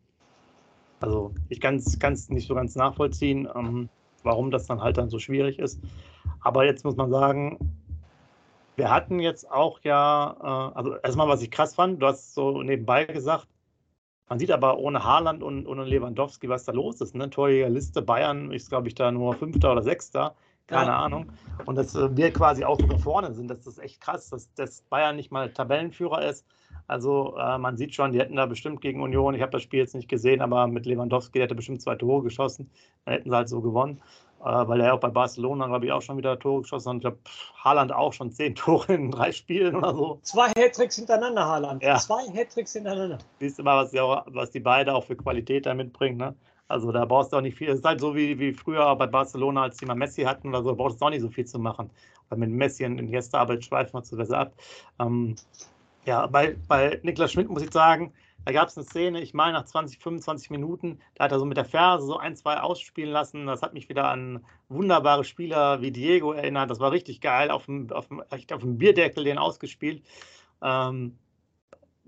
also 1.00 1.34
ich 1.48 1.60
kann 1.60 1.76
es 1.76 2.28
nicht 2.30 2.48
so 2.48 2.54
ganz 2.54 2.74
nachvollziehen, 2.74 3.48
ähm, 3.54 3.88
warum 4.22 4.50
das 4.50 4.66
dann 4.66 4.80
halt 4.80 4.96
dann 4.96 5.10
so 5.10 5.18
schwierig 5.18 5.58
ist. 5.58 5.80
Aber 6.40 6.64
jetzt 6.64 6.84
muss 6.84 6.96
man 6.96 7.10
sagen, 7.10 7.58
wir 8.76 8.90
hatten 8.90 9.20
jetzt 9.20 9.50
auch 9.50 9.80
ja, 9.82 10.36
äh, 10.72 10.76
also 10.76 10.96
erstmal, 10.96 11.28
was 11.28 11.42
ich 11.42 11.50
krass 11.50 11.74
fand, 11.74 12.00
du 12.00 12.06
hast 12.06 12.34
so 12.34 12.62
nebenbei 12.62 13.04
gesagt, 13.04 13.48
man 14.28 14.38
sieht 14.38 14.50
aber 14.50 14.78
ohne 14.78 15.04
Haaland 15.04 15.42
und 15.42 15.66
ohne 15.66 15.84
Lewandowski, 15.84 16.48
was 16.48 16.64
da 16.64 16.72
los 16.72 17.00
ist. 17.00 17.14
Ne? 17.14 17.30
Torjägerliste 17.30 18.02
Bayern 18.02 18.50
ist, 18.50 18.70
glaube 18.70 18.88
ich, 18.88 18.94
da 18.94 19.12
nur 19.12 19.34
Fünfter 19.34 19.72
oder 19.72 19.82
Sechster 19.82 20.34
keine 20.66 20.90
ja. 20.90 20.98
Ahnung. 20.98 21.26
Und 21.64 21.76
dass 21.76 21.94
äh, 21.94 22.16
wir 22.16 22.32
quasi 22.32 22.64
auch 22.64 22.78
sogar 22.78 22.98
vorne 22.98 23.32
sind, 23.32 23.48
das 23.48 23.66
ist 23.66 23.78
echt 23.78 24.00
krass, 24.00 24.30
dass, 24.30 24.52
dass 24.54 24.82
Bayern 24.82 25.16
nicht 25.16 25.30
mal 25.30 25.50
Tabellenführer 25.50 26.28
ist. 26.28 26.44
Also 26.88 27.36
äh, 27.36 27.58
man 27.58 27.76
sieht 27.76 27.94
schon, 27.94 28.12
die 28.12 28.20
hätten 28.20 28.36
da 28.36 28.46
bestimmt 28.46 28.80
gegen 28.80 29.02
Union, 29.02 29.34
ich 29.34 29.42
habe 29.42 29.52
das 29.52 29.62
Spiel 29.62 29.80
jetzt 29.80 29.94
nicht 29.94 30.08
gesehen, 30.08 30.40
aber 30.40 30.66
mit 30.66 30.86
Lewandowski, 30.86 31.38
der 31.38 31.44
hätte 31.44 31.54
bestimmt 31.54 31.82
zwei 31.82 31.96
Tore 31.96 32.22
geschossen, 32.22 32.70
dann 33.04 33.14
hätten 33.14 33.30
sie 33.30 33.36
halt 33.36 33.48
so 33.48 33.60
gewonnen. 33.60 34.00
Äh, 34.44 34.68
weil 34.68 34.80
er 34.80 34.94
auch 34.94 35.00
bei 35.00 35.08
Barcelona, 35.08 35.66
glaube 35.66 35.86
ich, 35.86 35.92
auch 35.92 36.02
schon 36.02 36.18
wieder 36.18 36.38
Tore 36.38 36.62
geschossen 36.62 36.90
hat. 36.90 36.96
Ich 36.96 37.00
glaube, 37.00 37.18
Haaland 37.64 37.92
auch 37.92 38.12
schon 38.12 38.30
zehn 38.30 38.54
Tore 38.56 38.94
in 38.94 39.10
drei 39.10 39.32
Spielen 39.32 39.74
oder 39.76 39.94
so. 39.94 40.20
Zwei 40.22 40.48
Hattricks 40.50 40.96
hintereinander, 40.96 41.46
Haaland. 41.46 41.82
Ja. 41.82 41.96
Zwei 41.96 42.22
Hattricks 42.28 42.74
hintereinander. 42.74 43.18
Siehst 43.40 43.58
du 43.58 43.62
mal, 43.62 43.82
was 43.82 43.90
die, 43.90 44.00
auch, 44.00 44.24
was 44.26 44.50
die 44.50 44.60
beide 44.60 44.94
auch 44.94 45.04
für 45.04 45.16
Qualität 45.16 45.66
da 45.66 45.74
mitbringen. 45.74 46.18
Ne? 46.18 46.34
Also 46.68 46.90
da 46.92 47.04
brauchst 47.04 47.32
du 47.32 47.36
auch 47.36 47.42
nicht 47.42 47.56
viel. 47.56 47.68
Es 47.68 47.78
ist 47.78 47.84
halt 47.84 48.00
so 48.00 48.14
wie, 48.14 48.38
wie 48.38 48.52
früher 48.52 48.94
bei 48.96 49.06
Barcelona, 49.06 49.62
als 49.62 49.76
die 49.76 49.86
mal 49.86 49.94
Messi 49.94 50.22
hatten 50.22 50.48
oder 50.48 50.62
so, 50.62 50.74
brauchst 50.74 51.00
du 51.00 51.04
auch 51.04 51.10
nicht 51.10 51.22
so 51.22 51.30
viel 51.30 51.44
zu 51.44 51.58
machen. 51.58 51.90
Weil 52.28 52.38
mit 52.38 52.50
Messi 52.50 52.84
und 52.84 52.98
Iniesta 52.98 53.40
Arbeit 53.40 53.64
schweifen 53.64 53.94
wir 53.94 54.02
zu 54.02 54.16
besser 54.16 54.38
ab. 54.38 54.54
Ähm, 54.98 55.36
ja, 56.04 56.26
bei, 56.26 56.56
bei 56.68 57.00
Niklas 57.02 57.32
Schmidt 57.32 57.48
muss 57.48 57.62
ich 57.62 57.72
sagen, 57.72 58.12
da 58.44 58.52
gab 58.52 58.68
es 58.68 58.76
eine 58.76 58.86
Szene, 58.86 59.20
ich 59.20 59.34
meine 59.34 59.54
nach 59.54 59.64
20, 59.64 59.98
25 59.98 60.50
Minuten, 60.50 61.00
da 61.16 61.24
hat 61.24 61.32
er 61.32 61.40
so 61.40 61.44
mit 61.44 61.56
der 61.56 61.64
Ferse 61.64 62.06
so 62.06 62.16
ein, 62.16 62.36
zwei 62.36 62.60
ausspielen 62.60 63.10
lassen. 63.10 63.46
Das 63.46 63.60
hat 63.60 63.74
mich 63.74 63.88
wieder 63.88 64.08
an 64.08 64.44
wunderbare 64.68 65.24
Spieler 65.24 65.82
wie 65.82 65.90
Diego 65.90 66.32
erinnert. 66.32 66.70
Das 66.70 66.78
war 66.78 66.92
richtig 66.92 67.20
geil, 67.20 67.50
auf 67.50 67.66
dem, 67.66 67.90
auf 67.90 68.06
dem, 68.06 68.20
auf 68.20 68.60
dem 68.60 68.78
Bierdeckel 68.78 69.24
den 69.24 69.38
ausgespielt. 69.38 70.04
Ähm, 70.62 71.18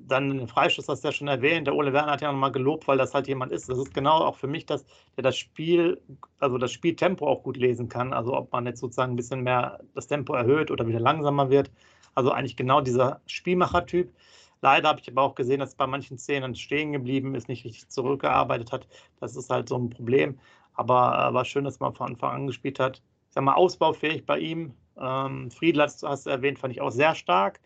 dann 0.06 0.38
den 0.38 0.48
Freistoß 0.48 0.88
hast 0.88 1.02
du 1.02 1.08
ja 1.08 1.12
schon 1.12 1.28
erwähnt. 1.28 1.66
Der 1.66 1.74
Ole 1.74 1.92
Werner 1.92 2.12
hat 2.12 2.20
ja 2.22 2.32
nochmal 2.32 2.52
gelobt, 2.52 2.88
weil 2.88 2.98
das 2.98 3.14
halt 3.14 3.28
jemand 3.28 3.52
ist. 3.52 3.68
Das 3.68 3.78
ist 3.78 3.92
genau 3.92 4.18
auch 4.18 4.36
für 4.36 4.46
mich, 4.46 4.64
dass 4.66 4.84
der 5.16 5.22
das 5.22 5.36
Spiel, 5.36 6.00
also 6.38 6.58
das 6.58 6.72
Spieltempo 6.72 7.26
auch 7.26 7.42
gut 7.42 7.56
lesen 7.56 7.88
kann. 7.88 8.12
Also 8.12 8.34
ob 8.34 8.52
man 8.52 8.66
jetzt 8.66 8.80
sozusagen 8.80 9.12
ein 9.12 9.16
bisschen 9.16 9.42
mehr 9.42 9.80
das 9.94 10.06
Tempo 10.06 10.34
erhöht 10.34 10.70
oder 10.70 10.86
wieder 10.86 11.00
langsamer 11.00 11.50
wird. 11.50 11.70
Also 12.14 12.30
eigentlich 12.30 12.56
genau 12.56 12.80
dieser 12.80 13.20
Spielmachertyp. 13.26 14.12
Leider 14.60 14.88
habe 14.88 15.00
ich 15.00 15.10
aber 15.10 15.22
auch 15.22 15.34
gesehen, 15.34 15.60
dass 15.60 15.74
bei 15.74 15.86
manchen 15.86 16.18
Szenen 16.18 16.54
stehen 16.54 16.92
geblieben 16.92 17.34
ist, 17.34 17.48
nicht 17.48 17.64
richtig 17.64 17.88
zurückgearbeitet 17.88 18.72
hat. 18.72 18.88
Das 19.20 19.36
ist 19.36 19.50
halt 19.50 19.68
so 19.68 19.76
ein 19.76 19.90
Problem. 19.90 20.38
Aber 20.74 21.28
äh, 21.28 21.34
war 21.34 21.44
schön, 21.44 21.64
dass 21.64 21.80
man 21.80 21.94
von 21.94 22.08
Anfang 22.08 22.30
an 22.32 22.46
gespielt 22.46 22.80
hat. 22.80 22.98
Ich 23.28 23.34
sag 23.34 23.44
mal, 23.44 23.54
ausbaufähig 23.54 24.26
bei 24.26 24.38
ihm. 24.38 24.74
Ähm, 25.00 25.50
Friedl 25.50 25.82
hast, 25.82 26.02
hast 26.02 26.26
du 26.26 26.30
erwähnt, 26.30 26.58
fand 26.58 26.72
ich 26.72 26.80
auch 26.80 26.90
sehr 26.90 27.14
stark. 27.14 27.60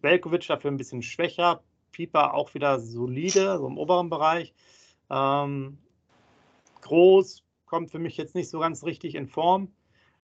Velkovic 0.00 0.46
dafür 0.46 0.70
ein 0.70 0.76
bisschen 0.76 1.02
schwächer. 1.02 1.62
Pieper 1.92 2.34
auch 2.34 2.54
wieder 2.54 2.80
solide, 2.80 3.58
so 3.58 3.66
im 3.66 3.78
oberen 3.78 4.10
Bereich. 4.10 4.52
Ähm, 5.10 5.78
groß, 6.82 7.42
kommt 7.66 7.90
für 7.90 7.98
mich 7.98 8.16
jetzt 8.16 8.34
nicht 8.34 8.48
so 8.48 8.58
ganz 8.58 8.84
richtig 8.84 9.14
in 9.14 9.26
Form. 9.26 9.72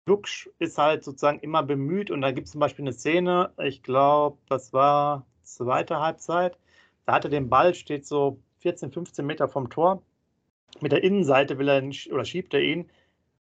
Duxch 0.05 0.51
ist 0.59 0.79
halt 0.79 1.05
sozusagen 1.05 1.39
immer 1.41 1.63
bemüht 1.63 2.11
und 2.11 2.23
da 2.23 2.33
gibt 2.33 2.47
es 2.47 2.53
zum 2.53 2.61
Beispiel 2.61 2.85
eine 2.85 2.93
Szene, 2.93 3.53
ich 3.63 3.83
glaube, 3.83 4.39
das 4.49 4.73
war 4.73 5.27
zweite 5.43 6.01
Halbzeit. 6.01 6.59
Da 7.07 7.15
hat 7.15 7.25
er 7.25 7.31
den 7.31 7.49
Ball, 7.49 7.75
steht 7.75 8.07
so 8.07 8.39
14, 8.59 8.91
15 8.91 9.25
Meter 9.25 9.49
vom 9.49 9.71
Tor. 9.71 10.03
Mit 10.81 10.93
der 10.93 11.05
Innenseite 11.05 11.59
will 11.59 11.69
er 11.69 11.83
oder 12.13 12.25
schiebt 12.25 12.55
er 12.55 12.63
ihn. 12.63 12.91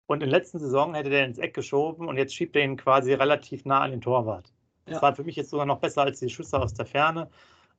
Und 0.06 0.23
in 0.23 0.30
der 0.30 0.38
letzten 0.38 0.58
Saison 0.58 0.94
hätte 0.94 1.11
er 1.11 1.25
ins 1.25 1.38
Eck 1.38 1.54
geschoben 1.54 2.08
und 2.08 2.18
jetzt 2.18 2.34
schiebt 2.34 2.56
er 2.56 2.64
ihn 2.64 2.76
quasi 2.76 3.14
relativ 3.14 3.64
nah 3.64 3.80
an 3.80 3.90
den 3.90 4.02
Torwart. 4.02 4.52
Das 4.84 4.96
ja. 4.96 5.02
war 5.02 5.14
für 5.14 5.25
mich 5.25 5.37
jetzt 5.37 5.49
sogar 5.49 5.64
noch 5.64 5.78
besser 5.78 6.02
als 6.02 6.20
die 6.20 6.28
Schüsse 6.28 6.61
aus 6.61 6.75
der 6.75 6.84
Ferne 6.84 7.30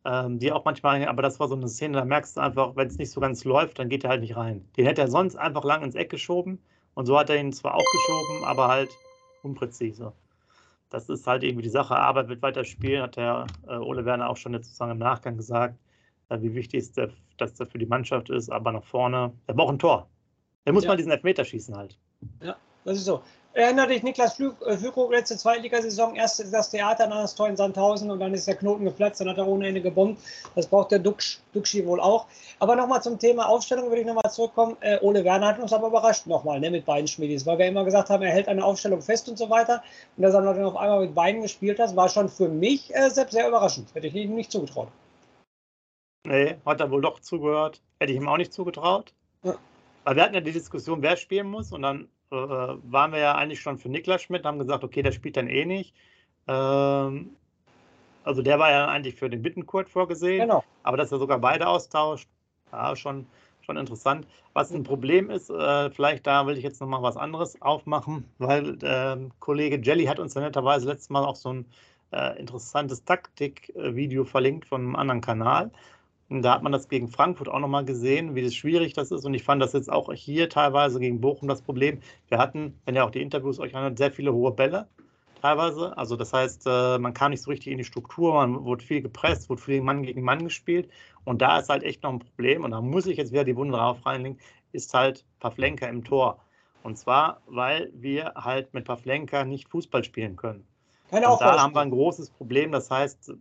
ähm, 0.06 0.40
die 0.40 0.52
auch 0.52 0.64
manchmal, 0.66 1.06
aber 1.08 1.22
das 1.22 1.40
war 1.40 1.48
so 1.48 1.56
eine 1.56 1.68
Szene, 1.68 1.98
da 1.98 2.06
merkst 2.06 2.38
du 2.38 2.42
einfach, 2.42 2.76
wenn 2.76 2.88
es 2.88 2.98
nicht 2.98 3.12
so 3.12 3.20
ganz 3.20 3.44
läuft, 3.44 3.80
dann 3.80 3.90
geht 3.90 4.04
er 4.04 4.12
halt 4.12 4.22
nicht 4.22 4.36
rein. 4.38 4.68
Den 4.78 4.86
hätte 4.86 5.02
er 5.02 5.08
sonst 5.08 5.36
einfach 5.36 5.64
lang 5.64 5.84
ins 5.84 5.96
Eck 5.96 6.10
geschoben 6.10 6.60
und 6.94 7.06
so 7.06 7.18
hat 7.18 7.30
er 7.30 7.38
ihn 7.38 7.52
zwar 7.52 7.76
auch 7.76 7.86
geschoben, 7.92 8.46
aber 8.46 8.68
halt 8.68 8.90
unpräzise. 9.44 10.14
Das 10.90 11.10
ist 11.10 11.28
halt 11.28 11.44
irgendwie 11.44 11.64
die 11.64 11.70
Sache. 11.70 11.96
Arbeit 11.96 12.30
wird 12.30 12.42
weiter 12.42 12.64
spielen, 12.64 13.02
hat 13.02 13.18
der 13.18 13.48
äh, 13.68 13.76
Ole 13.76 14.06
Werner 14.06 14.30
auch 14.30 14.38
schon 14.38 14.54
jetzt 14.54 14.68
sozusagen 14.68 14.92
im 14.92 15.00
Nachgang 15.00 15.38
gesagt. 15.38 15.76
äh, 16.30 16.42
wie 16.42 16.54
wichtig 16.56 16.92
der, 16.94 17.10
das 17.38 17.54
für 17.58 17.78
die 17.78 17.86
Mannschaft 17.86 18.30
ist, 18.30 18.50
aber 18.50 18.72
nach 18.72 18.84
vorne, 18.84 19.34
er 19.48 19.54
braucht 19.54 19.74
ein 19.74 19.80
Tor. 19.80 20.08
Er 20.66 20.74
muss 20.74 20.84
ja. 20.84 20.90
mal 20.90 20.98
diesen 20.98 21.12
Elfmeter 21.12 21.44
schießen 21.46 21.76
halt. 21.76 21.98
Ja, 22.42 22.56
das 22.84 22.98
ist 22.98 23.06
so. 23.06 23.22
Erinnert 23.56 23.90
dich 23.90 24.04
Niklas 24.04 24.34
Füllkrug 24.34 25.14
äh, 25.14 25.16
letzte 25.16 25.38
Zweitligasaison, 25.38 26.18
erst 26.18 26.54
das 26.54 26.72
Theater, 26.72 27.08
dann 27.08 27.22
das 27.22 27.36
Tor 27.36 27.48
in 27.48 27.56
Sandhausen 27.56 28.12
und 28.12 28.20
dann 28.20 28.34
ist 28.34 28.50
der 28.50 28.58
Knoten 28.58 28.84
geplatzt, 28.84 29.22
dann 29.22 29.30
hat 29.30 29.38
er 29.38 29.48
ohne 29.48 29.70
Ende 29.70 29.80
gebombt. 29.80 30.22
Das 30.56 30.68
braucht 30.68 30.92
der 30.92 31.00
Duxch, 31.00 31.40
Duxchi 31.54 31.86
wohl 31.88 32.02
auch. 32.02 32.28
Aber 32.60 32.76
nochmal 32.76 33.02
zum 33.02 33.18
Thema 33.18 33.48
Aufstellung 33.48 33.88
würde 33.88 34.02
ich 34.02 34.08
nochmal 34.08 34.30
zurückkommen. 34.30 34.76
Äh, 34.82 35.00
Ole 35.00 35.24
Werner 35.24 35.48
hat 35.48 35.60
uns 35.60 35.72
aber 35.72 35.88
überrascht 35.88 36.28
nochmal 36.28 36.60
ne, 36.60 36.70
mit 36.70 36.86
beiden 36.86 37.08
Schmiedis, 37.08 37.46
weil 37.46 37.58
wir 37.58 37.68
immer 37.68 37.86
gesagt 37.86 38.10
haben, 38.10 38.24
er 38.24 38.32
hält 38.34 38.50
eine 38.50 38.62
Aufstellung 38.62 39.02
fest 39.02 39.30
und 39.30 39.38
so 39.38 39.50
weiter. 39.50 39.82
Und 40.18 40.24
dass 40.24 40.34
er 40.34 40.42
dann 40.42 40.62
auf 40.62 40.76
einmal 40.76 41.00
mit 41.00 41.16
beiden 41.16 41.42
gespielt 41.42 41.80
hat, 41.80 41.96
war 41.96 42.10
schon 42.10 42.28
für 42.28 42.50
mich 42.50 42.94
äh, 42.94 43.10
selbst 43.10 43.32
sehr 43.32 43.48
überraschend. 43.48 43.88
Hätte 43.94 44.08
ich 44.08 44.16
ihm 44.16 44.36
nicht 44.36 44.52
zugetraut. 44.52 44.90
Nee, 46.28 46.58
hat 46.66 46.82
er 46.82 46.92
wohl 46.92 47.02
doch 47.02 47.22
zugehört. 47.22 47.82
Hätte 48.02 48.12
ich 48.12 48.18
ihm 48.18 48.28
auch 48.28 48.36
nicht 48.36 48.52
zugetraut. 48.52 49.14
Ja. 49.44 49.56
Weil 50.04 50.18
wir 50.18 50.24
hatten 50.24 50.36
ja 50.36 50.42
die 50.42 50.52
Diskussion, 50.52 51.02
wer 51.02 51.16
spielen 51.16 51.48
muss 51.48 51.72
und 51.72 51.84
dann 51.84 52.10
äh, 52.32 52.36
waren 52.36 53.12
wir 53.12 53.20
ja 53.20 53.36
eigentlich 53.36 53.62
schon 53.62 53.78
für 53.78 53.90
Niklas 53.90 54.24
Schmidt, 54.24 54.46
haben 54.46 54.60
gesagt, 54.60 54.84
okay, 54.84 55.02
der 55.02 55.12
spielt 55.12 55.38
dann 55.38 55.48
eh 55.48 55.66
nicht. 55.66 55.94
Ähm, 56.48 57.36
also 58.24 58.42
der 58.42 58.60
war 58.60 58.72
ja 58.72 58.88
eigentlich 58.88 59.16
für 59.16 59.30
den 59.30 59.42
Bittenkurt 59.42 59.90
vorgesehen, 59.90 60.48
genau. 60.48 60.64
aber 60.84 60.98
dass 60.98 61.12
er 61.12 61.20
sogar 61.20 61.40
beide 61.40 61.68
austauscht, 61.68 62.28
ja, 62.72 62.96
schon, 62.96 63.28
schon 63.62 63.78
interessant. 63.78 64.28
Was 64.54 64.72
ein 64.72 64.84
Problem 64.84 65.30
ist, 65.30 65.50
äh, 65.50 65.92
vielleicht 65.92 66.26
da 66.26 66.48
will 66.48 66.58
ich 66.58 66.64
jetzt 66.64 66.82
nochmal 66.82 67.04
was 67.04 67.18
anderes 67.18 67.62
aufmachen, 67.62 68.26
weil 68.40 68.84
äh, 68.84 69.18
Kollege 69.40 69.80
Jelly 69.80 70.06
hat 70.06 70.20
uns 70.20 70.34
ja 70.34 70.42
netterweise 70.42 70.88
letztes 70.88 71.10
Mal 71.10 71.24
auch 71.24 71.36
so 71.36 71.54
ein 71.54 71.66
äh, 72.12 72.40
interessantes 72.40 73.04
Taktikvideo 73.04 74.26
verlinkt 74.26 74.66
von 74.66 74.82
einem 74.82 74.96
anderen 74.96 75.22
Kanal. 75.22 75.72
Und 76.30 76.42
da 76.42 76.56
hat 76.56 76.64
man 76.64 76.72
das 76.72 76.90
gegen 76.90 77.08
Frankfurt 77.08 77.50
auch 77.50 77.60
nochmal 77.60 77.86
gesehen, 77.86 78.34
wie 78.34 78.42
das 78.42 78.56
schwierig 78.56 78.94
das 78.94 79.12
ist. 79.12 79.26
Und 79.26 79.34
ich 79.36 79.44
fand 79.44 79.62
das 79.62 79.74
jetzt 79.74 79.92
auch 79.92 80.12
hier 80.12 80.50
teilweise 80.50 81.00
gegen 81.00 81.22
Bochum 81.22 81.48
das 81.48 81.62
Problem. 81.62 82.00
Wir 82.30 82.40
hatten, 82.40 82.80
wenn 82.86 82.96
ihr 82.96 83.06
auch 83.06 83.12
die 83.12 83.22
Interviews 83.22 83.60
euch 83.60 83.76
anhört, 83.76 83.98
sehr 83.98 84.12
viele 84.12 84.34
hohe 84.34 84.52
Bälle 84.52 84.88
teilweise. 85.42 85.96
Also 85.98 86.16
das 86.16 86.34
heißt, 86.34 86.64
äh, 86.66 86.98
man 86.98 87.14
kam 87.14 87.32
nicht 87.32 87.44
so 87.44 87.52
richtig 87.52 87.72
in 87.72 87.78
die 87.78 87.84
Struktur, 87.84 88.34
man 88.34 88.66
wurde 88.66 88.84
viel 88.84 89.02
gepresst, 89.02 89.50
wurde 89.50 89.62
viel 89.62 89.82
Mann 89.82 90.02
gegen 90.02 90.24
Mann 90.24 90.44
gespielt. 90.44 90.90
Und 91.24 91.42
da 91.42 91.60
ist 91.60 91.70
halt 91.70 91.84
echt 91.84 92.02
noch 92.02 92.14
ein 92.14 92.20
Problem. 92.20 92.64
Und 92.64 92.72
da 92.72 92.82
muss 92.82 93.06
ich 93.06 93.18
jetzt 93.18 93.32
wieder 93.32 93.44
die 93.44 93.56
Wunde 93.56 93.78
drauf 93.78 94.04
reinlegen, 94.06 94.40
ist 94.72 94.94
halt 94.94 95.26
Pavlenka 95.40 95.86
im 95.86 96.04
Tor. 96.04 96.40
Und 96.82 96.98
zwar, 96.98 97.42
weil 97.48 97.92
wir 97.94 98.34
halt 98.36 98.74
mit 98.74 98.86
Pavlenka 98.86 99.46
nicht 99.46 99.70
Fußball 99.70 100.04
spielen 100.04 100.36
können. 100.36 100.66
Keine 101.10 101.30
und 101.30 101.40
da 101.40 101.62
haben 101.62 101.76
wir 101.76 101.82
ein 101.82 101.92
großes 101.92 102.32
Problem. 102.32 102.72
Das 102.72 102.90
heißt, 102.90 103.34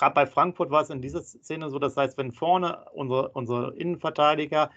gerade 0.00 0.14
bei 0.14 0.26
Frankfurt 0.26 0.70
war 0.70 0.80
es 0.80 0.90
in 0.90 1.02
dieser 1.02 1.22
Szene 1.22 1.68
so, 1.68 1.78
das 1.78 1.96
heißt, 1.96 2.16
wenn 2.16 2.32
vorne 2.32 2.86
unsere, 2.94 3.28
unsere 3.28 3.74
Innenverteidiger 3.76 4.70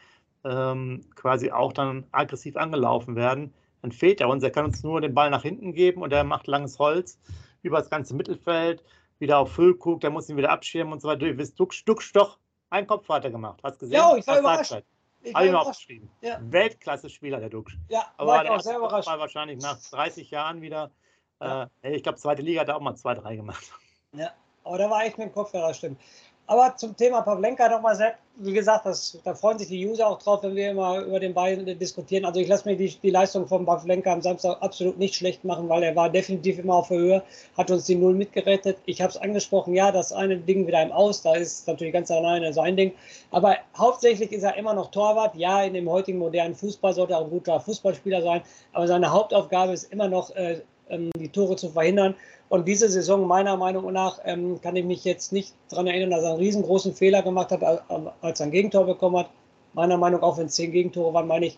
ähm, 0.44 1.06
quasi 1.16 1.50
auch 1.50 1.72
dann 1.72 2.06
aggressiv 2.12 2.58
angelaufen 2.58 3.16
werden, 3.16 3.54
dann 3.82 3.94
fehlt 3.94 4.20
er 4.20 4.28
uns. 4.28 4.44
Er 4.44 4.52
kann 4.52 4.66
uns 4.66 4.84
nur 4.84 5.00
den 5.00 5.14
Ball 5.14 5.30
nach 5.30 5.44
hinten 5.44 5.74
geben 5.74 6.02
und 6.02 6.12
er 6.12 6.26
macht 6.26 6.48
langes 6.48 6.78
Holz 6.78 7.20
über 7.62 7.78
das 7.78 7.90
ganze 7.90 8.14
Mittelfeld, 8.16 8.84
wieder 9.20 9.38
auf 9.38 9.54
Füllkrug, 9.54 10.02
der 10.02 10.10
muss 10.10 10.28
ihn 10.30 10.36
wieder 10.36 10.52
abschirmen 10.52 10.92
und 10.92 11.02
so 11.02 11.08
weiter. 11.08 11.26
Du 11.26 11.38
wisst, 11.38 11.58
Duck, 11.58 11.74
Duck, 11.86 12.02
Stoch, 12.02 12.38
ein 12.70 12.86
Kopf 12.86 13.08
hat 13.08 13.24
er 13.24 13.32
gemacht. 13.32 13.62
Hast 13.64 13.80
gesehen? 13.80 13.96
Ja, 13.96 14.18
ich 14.18 14.28
war 14.28 14.40
überrascht. 14.40 14.84
Ich 15.22 15.34
Habe 15.34 15.46
ich 15.46 15.52
mir 15.54 15.60
aufgeschrieben. 15.60 16.12
Ja. 16.20 16.38
Weltklasse-Spieler, 16.42 17.40
der 17.40 17.48
Duxch. 17.48 17.78
Ja, 17.88 18.12
aber 18.18 18.32
war 18.34 18.44
der 18.44 18.56
auch 18.56 18.60
sehr 18.60 18.78
überrascht. 18.78 19.08
Mal 19.08 19.20
wahrscheinlich 19.20 19.62
nach 19.62 19.80
30 19.80 20.30
Jahren 20.32 20.62
wieder. 20.62 20.92
Ja. 21.40 21.70
Äh, 21.82 21.96
ich 21.96 22.04
glaube, 22.04 22.18
zweite 22.18 22.42
Liga 22.42 22.60
hat 22.60 22.68
er 22.68 22.76
auch 22.76 22.82
mal 22.82 22.96
zwei, 22.96 23.14
drei 23.14 23.38
gemacht. 23.38 23.72
Ja, 24.12 24.32
aber 24.64 24.78
da 24.78 24.90
war 24.90 25.06
echt 25.06 25.18
mit 25.18 25.28
dem 25.28 25.34
Kopf, 25.34 25.54
ja, 25.54 25.68
das 25.68 25.78
stimmt. 25.78 26.00
Aber 26.46 26.76
zum 26.76 26.96
Thema 26.98 27.22
Pavlenka 27.22 27.70
nochmal, 27.70 28.16
wie 28.36 28.52
gesagt, 28.52 28.86
das, 28.86 29.18
da 29.24 29.34
freuen 29.34 29.58
sich 29.58 29.70
die 29.70 29.88
User 29.88 30.06
auch 30.06 30.22
drauf, 30.22 30.44
wenn 30.44 30.56
wir 30.56 30.72
immer 30.72 31.00
über 31.00 31.18
den 31.22 31.34
beiden 31.34 31.66
diskutieren. 31.80 32.26
Also 32.26 32.42
ich 32.42 32.50
lasse 32.50 32.68
mir 32.68 32.76
die, 32.76 32.94
die 33.02 33.12
Leistung 33.12 33.48
von 33.48 33.66
Pavlenka 33.66 34.12
am 34.12 34.22
Samstag 34.22 34.62
absolut 34.62 34.98
nicht 35.00 35.16
schlecht 35.16 35.46
machen, 35.46 35.70
weil 35.70 35.84
er 35.84 35.96
war 35.96 36.10
definitiv 36.10 36.60
immer 36.60 36.76
auf 36.76 36.90
der 36.90 36.98
Höhe, 36.98 37.24
hat 37.58 37.72
uns 37.72 37.86
die 37.86 37.96
Null 37.96 38.14
mitgerettet. 38.14 38.78
Ich 38.86 39.02
habe 39.02 39.12
es 39.12 39.18
angesprochen, 39.18 39.74
ja, 39.74 39.94
das 39.94 40.12
eine 40.12 40.36
Ding 40.36 40.68
wieder 40.68 40.84
im 40.84 40.92
Aus, 40.92 41.22
da 41.22 41.34
ist 41.34 41.66
natürlich 41.66 41.94
ganz 41.94 42.12
alleine 42.12 42.52
sein 42.52 42.76
Ding. 42.76 42.92
Aber 43.32 43.56
hauptsächlich 43.78 44.34
ist 44.34 44.44
er 44.44 44.58
immer 44.58 44.74
noch 44.74 44.92
Torwart. 44.92 45.36
Ja, 45.36 45.64
in 45.64 45.74
dem 45.74 45.90
heutigen 45.90 46.18
modernen 46.18 46.56
Fußball 46.56 46.94
sollte 46.94 47.14
er 47.14 47.20
auch 47.20 47.26
ein 47.26 47.32
guter 47.32 47.62
Fußballspieler 47.62 48.22
sein, 48.22 48.42
aber 48.74 48.88
seine 48.88 49.10
Hauptaufgabe 49.10 49.72
ist 49.72 49.94
immer 49.94 50.10
noch, 50.10 50.36
äh, 50.36 50.60
ähm, 50.90 51.10
die 51.18 51.30
Tore 51.30 51.56
zu 51.56 51.70
verhindern. 51.70 52.16
Und 52.54 52.68
diese 52.68 52.88
Saison, 52.88 53.26
meiner 53.26 53.58
Meinung 53.58 53.92
nach, 53.92 54.20
ähm, 54.26 54.62
kann 54.62 54.76
ich 54.76 54.86
mich 54.86 55.04
jetzt 55.06 55.34
nicht 55.34 55.56
daran 55.70 55.88
erinnern, 55.88 56.12
dass 56.12 56.22
er 56.22 56.30
einen 56.30 56.38
riesengroßen 56.38 56.94
Fehler 56.94 57.24
gemacht 57.24 57.52
hat, 57.52 57.64
als 57.64 58.40
er 58.40 58.46
ein 58.46 58.52
Gegentor 58.52 58.86
bekommen 58.86 59.18
hat. 59.18 59.32
Meiner 59.74 59.98
Meinung 59.98 60.22
nach, 60.22 60.28
auch 60.28 60.38
wenn 60.38 60.46
es 60.46 60.54
zehn 60.54 60.72
Gegentore 60.72 61.12
waren, 61.16 61.26
meine 61.26 61.48
ich, 61.48 61.58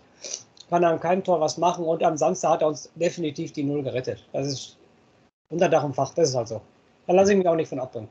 kann 0.69 0.83
er 0.83 0.91
an 0.91 1.01
keinem 1.01 1.21
Tor 1.21 1.41
was 1.41 1.57
machen. 1.57 1.83
Und 1.83 2.01
am 2.01 2.15
Samstag 2.15 2.51
hat 2.51 2.61
er 2.61 2.69
uns 2.69 2.89
definitiv 2.95 3.51
die 3.51 3.63
Null 3.63 3.83
gerettet. 3.83 4.25
Das 4.31 4.47
ist 4.47 4.77
unter 5.49 5.67
Dach 5.67 5.83
und 5.83 5.93
Fach, 5.93 6.13
das 6.13 6.29
ist 6.29 6.35
halt 6.35 6.47
so. 6.47 6.61
Da 7.07 7.13
lasse 7.13 7.33
ich 7.33 7.39
mich 7.39 7.47
auch 7.49 7.55
nicht 7.55 7.67
von 7.67 7.81
abbringen. 7.81 8.07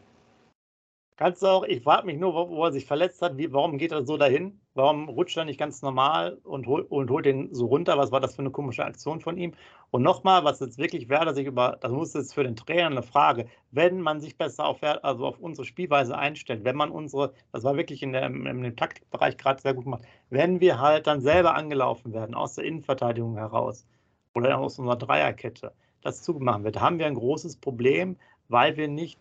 Kannst 1.17 1.43
du 1.43 1.47
auch, 1.47 1.63
ich 1.63 1.81
frage 1.81 2.07
mich 2.07 2.19
nur, 2.19 2.35
wo, 2.35 2.49
wo, 2.51 2.65
er 2.65 2.73
sich 2.73 2.87
verletzt 2.87 3.23
hat, 3.23 3.37
wie, 3.39 3.53
warum 3.53 3.79
geht 3.79 3.93
er 3.93 4.05
so 4.05 4.17
dahin? 4.17 4.61
Warum 4.75 5.09
rutscht 5.09 5.37
er 5.37 5.45
nicht 5.45 5.61
ganz 5.61 5.81
normal 5.81 6.39
und, 6.43 6.67
hol, 6.67 6.83
und 6.83 7.09
holt 7.09 7.25
den 7.25 7.55
so 7.55 7.67
runter? 7.67 7.97
Was 7.97 8.11
war 8.11 8.19
das 8.19 8.35
für 8.35 8.43
eine 8.43 8.51
komische 8.51 8.85
Aktion 8.85 9.21
von 9.21 9.39
ihm? 9.39 9.53
Und 9.93 10.03
nochmal, 10.03 10.43
was 10.43 10.59
jetzt 10.59 10.77
wirklich 10.77 11.09
Werder 11.09 11.33
sich 11.33 11.47
über, 11.47 11.79
das 11.81 11.93
muss 11.93 12.15
jetzt 12.15 12.35
für 12.35 12.43
den 12.43 12.57
Trainer 12.57 12.87
eine 12.87 13.05
Frage, 13.05 13.47
wenn 13.71 14.01
man 14.01 14.21
sich 14.21 14.37
besser 14.37 14.65
auf, 14.67 14.83
also 14.83 15.27
auf 15.27 15.39
unsere 15.39 15.65
Spielweise 15.65 16.19
einstellt, 16.19 16.65
wenn 16.65 16.75
man 16.75 16.91
unsere, 16.91 17.33
das 17.53 17.63
war 17.63 17.77
wirklich 17.77 18.03
in, 18.03 18.13
der, 18.13 18.27
in 18.27 18.45
dem 18.45 18.75
Taktikbereich 18.75 19.37
gerade 19.37 19.63
sehr 19.63 19.75
gut 19.75 19.85
gemacht, 19.85 20.03
wenn 20.31 20.61
wir 20.61 20.81
halt 20.81 21.07
dann 21.07 21.21
selber 21.21 21.55
angelaufen 21.55 22.13
werden, 22.13 22.35
aus 22.35 22.57
der 22.57 22.65
Innenverteidigung 22.65 23.37
heraus 23.37 23.87
oder 24.35 24.59
aus 24.59 24.81
unserer 24.81 24.97
Dreierkette, 24.97 25.73
das 26.03 26.25
zugemacht 26.25 26.65
wird, 26.65 26.81
haben 26.81 26.99
wir 26.99 27.07
ein 27.07 27.15
großes 27.15 27.59
Problem, 27.59 28.17
weil 28.49 28.77
wir 28.77 28.89
nicht 28.89 29.19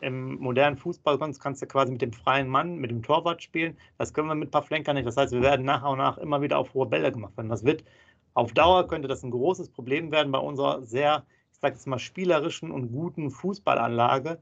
im 0.00 0.36
modernen 0.40 0.76
Fußball 0.76 1.18
sonst 1.18 1.40
kannst 1.40 1.62
du 1.62 1.66
quasi 1.66 1.92
mit 1.92 2.02
dem 2.02 2.12
freien 2.12 2.48
Mann, 2.48 2.76
mit 2.76 2.90
dem 2.90 3.02
Torwart 3.02 3.42
spielen. 3.42 3.76
Das 3.98 4.12
können 4.14 4.28
wir 4.28 4.34
mit 4.34 4.50
Pavlenka 4.50 4.92
nicht. 4.92 5.06
Das 5.06 5.16
heißt, 5.16 5.32
wir 5.32 5.42
werden 5.42 5.64
nach 5.66 5.88
und 5.88 5.98
nach 5.98 6.18
immer 6.18 6.40
wieder 6.42 6.58
auf 6.58 6.74
hohe 6.74 6.86
Bälle 6.86 7.12
gemacht 7.12 7.36
werden. 7.36 7.48
Das 7.48 7.64
wird 7.64 7.84
auf 8.34 8.52
Dauer 8.52 8.86
könnte 8.86 9.08
das 9.08 9.22
ein 9.22 9.30
großes 9.30 9.70
Problem 9.70 10.12
werden 10.12 10.32
bei 10.32 10.38
unserer 10.38 10.82
sehr, 10.82 11.24
ich 11.52 11.58
sage 11.58 11.74
jetzt 11.74 11.86
mal, 11.86 11.98
spielerischen 11.98 12.70
und 12.70 12.92
guten 12.92 13.30
Fußballanlage, 13.30 14.38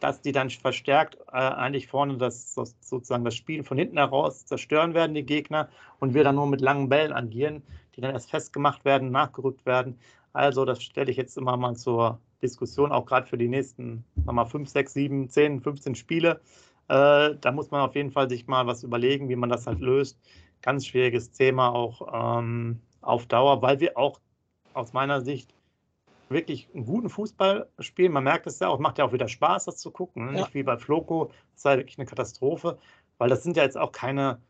dass 0.00 0.20
die 0.20 0.32
dann 0.32 0.50
verstärkt 0.50 1.16
äh, 1.28 1.36
eigentlich 1.36 1.86
vorne 1.86 2.18
das, 2.18 2.54
das, 2.54 2.76
sozusagen 2.80 3.24
das 3.24 3.34
Spiel 3.34 3.64
von 3.64 3.78
hinten 3.78 3.96
heraus 3.96 4.44
zerstören 4.44 4.94
werden, 4.94 5.14
die 5.14 5.24
Gegner, 5.24 5.68
und 5.98 6.12
wir 6.12 6.24
dann 6.24 6.34
nur 6.34 6.46
mit 6.46 6.60
langen 6.60 6.88
Bällen 6.90 7.12
agieren, 7.12 7.62
die 7.96 8.02
dann 8.02 8.12
erst 8.12 8.30
festgemacht 8.30 8.84
werden, 8.84 9.10
nachgerückt 9.10 9.64
werden. 9.64 9.98
Also, 10.34 10.66
das 10.66 10.82
stelle 10.82 11.10
ich 11.10 11.16
jetzt 11.16 11.38
immer 11.38 11.56
mal 11.56 11.74
zur 11.76 12.20
Diskussion, 12.42 12.92
auch 12.92 13.06
gerade 13.06 13.26
für 13.26 13.38
die 13.38 13.48
nächsten 13.48 14.04
mal 14.24 14.44
5, 14.44 14.68
6, 14.68 14.92
7, 14.92 15.28
10, 15.28 15.60
15 15.60 15.94
Spiele. 15.94 16.40
Äh, 16.88 17.34
da 17.40 17.52
muss 17.52 17.70
man 17.70 17.80
auf 17.80 17.94
jeden 17.94 18.10
Fall 18.10 18.28
sich 18.28 18.46
mal 18.46 18.66
was 18.66 18.82
überlegen, 18.82 19.28
wie 19.28 19.36
man 19.36 19.50
das 19.50 19.66
halt 19.66 19.80
löst. 19.80 20.18
Ganz 20.62 20.86
schwieriges 20.86 21.32
Thema 21.32 21.70
auch 21.70 22.38
ähm, 22.38 22.80
auf 23.00 23.26
Dauer, 23.26 23.62
weil 23.62 23.80
wir 23.80 23.96
auch 23.96 24.20
aus 24.74 24.92
meiner 24.92 25.20
Sicht 25.20 25.54
wirklich 26.28 26.68
einen 26.74 26.86
guten 26.86 27.08
Fußball 27.08 27.68
spielen. 27.78 28.12
Man 28.12 28.24
merkt 28.24 28.46
es 28.46 28.58
ja 28.58 28.68
auch, 28.68 28.78
macht 28.78 28.98
ja 28.98 29.04
auch 29.04 29.12
wieder 29.12 29.28
Spaß, 29.28 29.66
das 29.66 29.76
zu 29.78 29.90
gucken. 29.90 30.26
Ne? 30.26 30.32
Ja. 30.32 30.38
Nicht 30.40 30.54
wie 30.54 30.62
bei 30.62 30.76
Floco, 30.76 31.30
das 31.54 31.64
war 31.64 31.76
wirklich 31.76 31.98
eine 31.98 32.06
Katastrophe, 32.06 32.78
weil 33.18 33.28
das 33.28 33.42
sind 33.42 33.56
ja 33.56 33.62
jetzt 33.62 33.78
auch 33.78 33.92
keine 33.92 34.40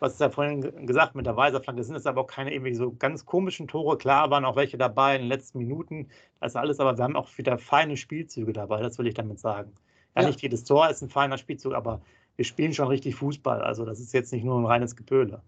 was 0.00 0.14
ist 0.14 0.20
ja 0.20 0.30
vorhin 0.30 0.86
gesagt 0.86 1.14
mit 1.14 1.26
der 1.26 1.36
Weiserflanke, 1.36 1.84
sind 1.84 1.94
jetzt 1.94 2.06
aber 2.06 2.22
auch 2.22 2.26
keine 2.26 2.52
irgendwie 2.52 2.74
so 2.74 2.92
ganz 2.98 3.26
komischen 3.26 3.68
Tore. 3.68 3.98
Klar 3.98 4.30
waren 4.30 4.44
auch 4.44 4.56
welche 4.56 4.78
dabei 4.78 5.14
in 5.14 5.22
den 5.22 5.28
letzten 5.28 5.58
Minuten, 5.58 6.08
das 6.40 6.52
ist 6.52 6.56
alles, 6.56 6.80
aber 6.80 6.96
wir 6.96 7.04
haben 7.04 7.16
auch 7.16 7.28
wieder 7.36 7.58
feine 7.58 7.96
Spielzüge 7.96 8.52
dabei, 8.52 8.82
das 8.82 8.98
will 8.98 9.06
ich 9.06 9.14
damit 9.14 9.38
sagen. 9.38 9.72
Ja, 10.16 10.22
ja. 10.22 10.28
nicht 10.28 10.42
jedes 10.42 10.64
Tor 10.64 10.88
ist 10.88 11.02
ein 11.02 11.10
feiner 11.10 11.38
Spielzug, 11.38 11.74
aber 11.74 12.00
wir 12.36 12.44
spielen 12.44 12.72
schon 12.72 12.88
richtig 12.88 13.14
Fußball. 13.16 13.60
Also 13.60 13.84
das 13.84 14.00
ist 14.00 14.12
jetzt 14.12 14.32
nicht 14.32 14.44
nur 14.44 14.58
ein 14.58 14.64
reines 14.64 14.96
Gepöle. 14.96 15.42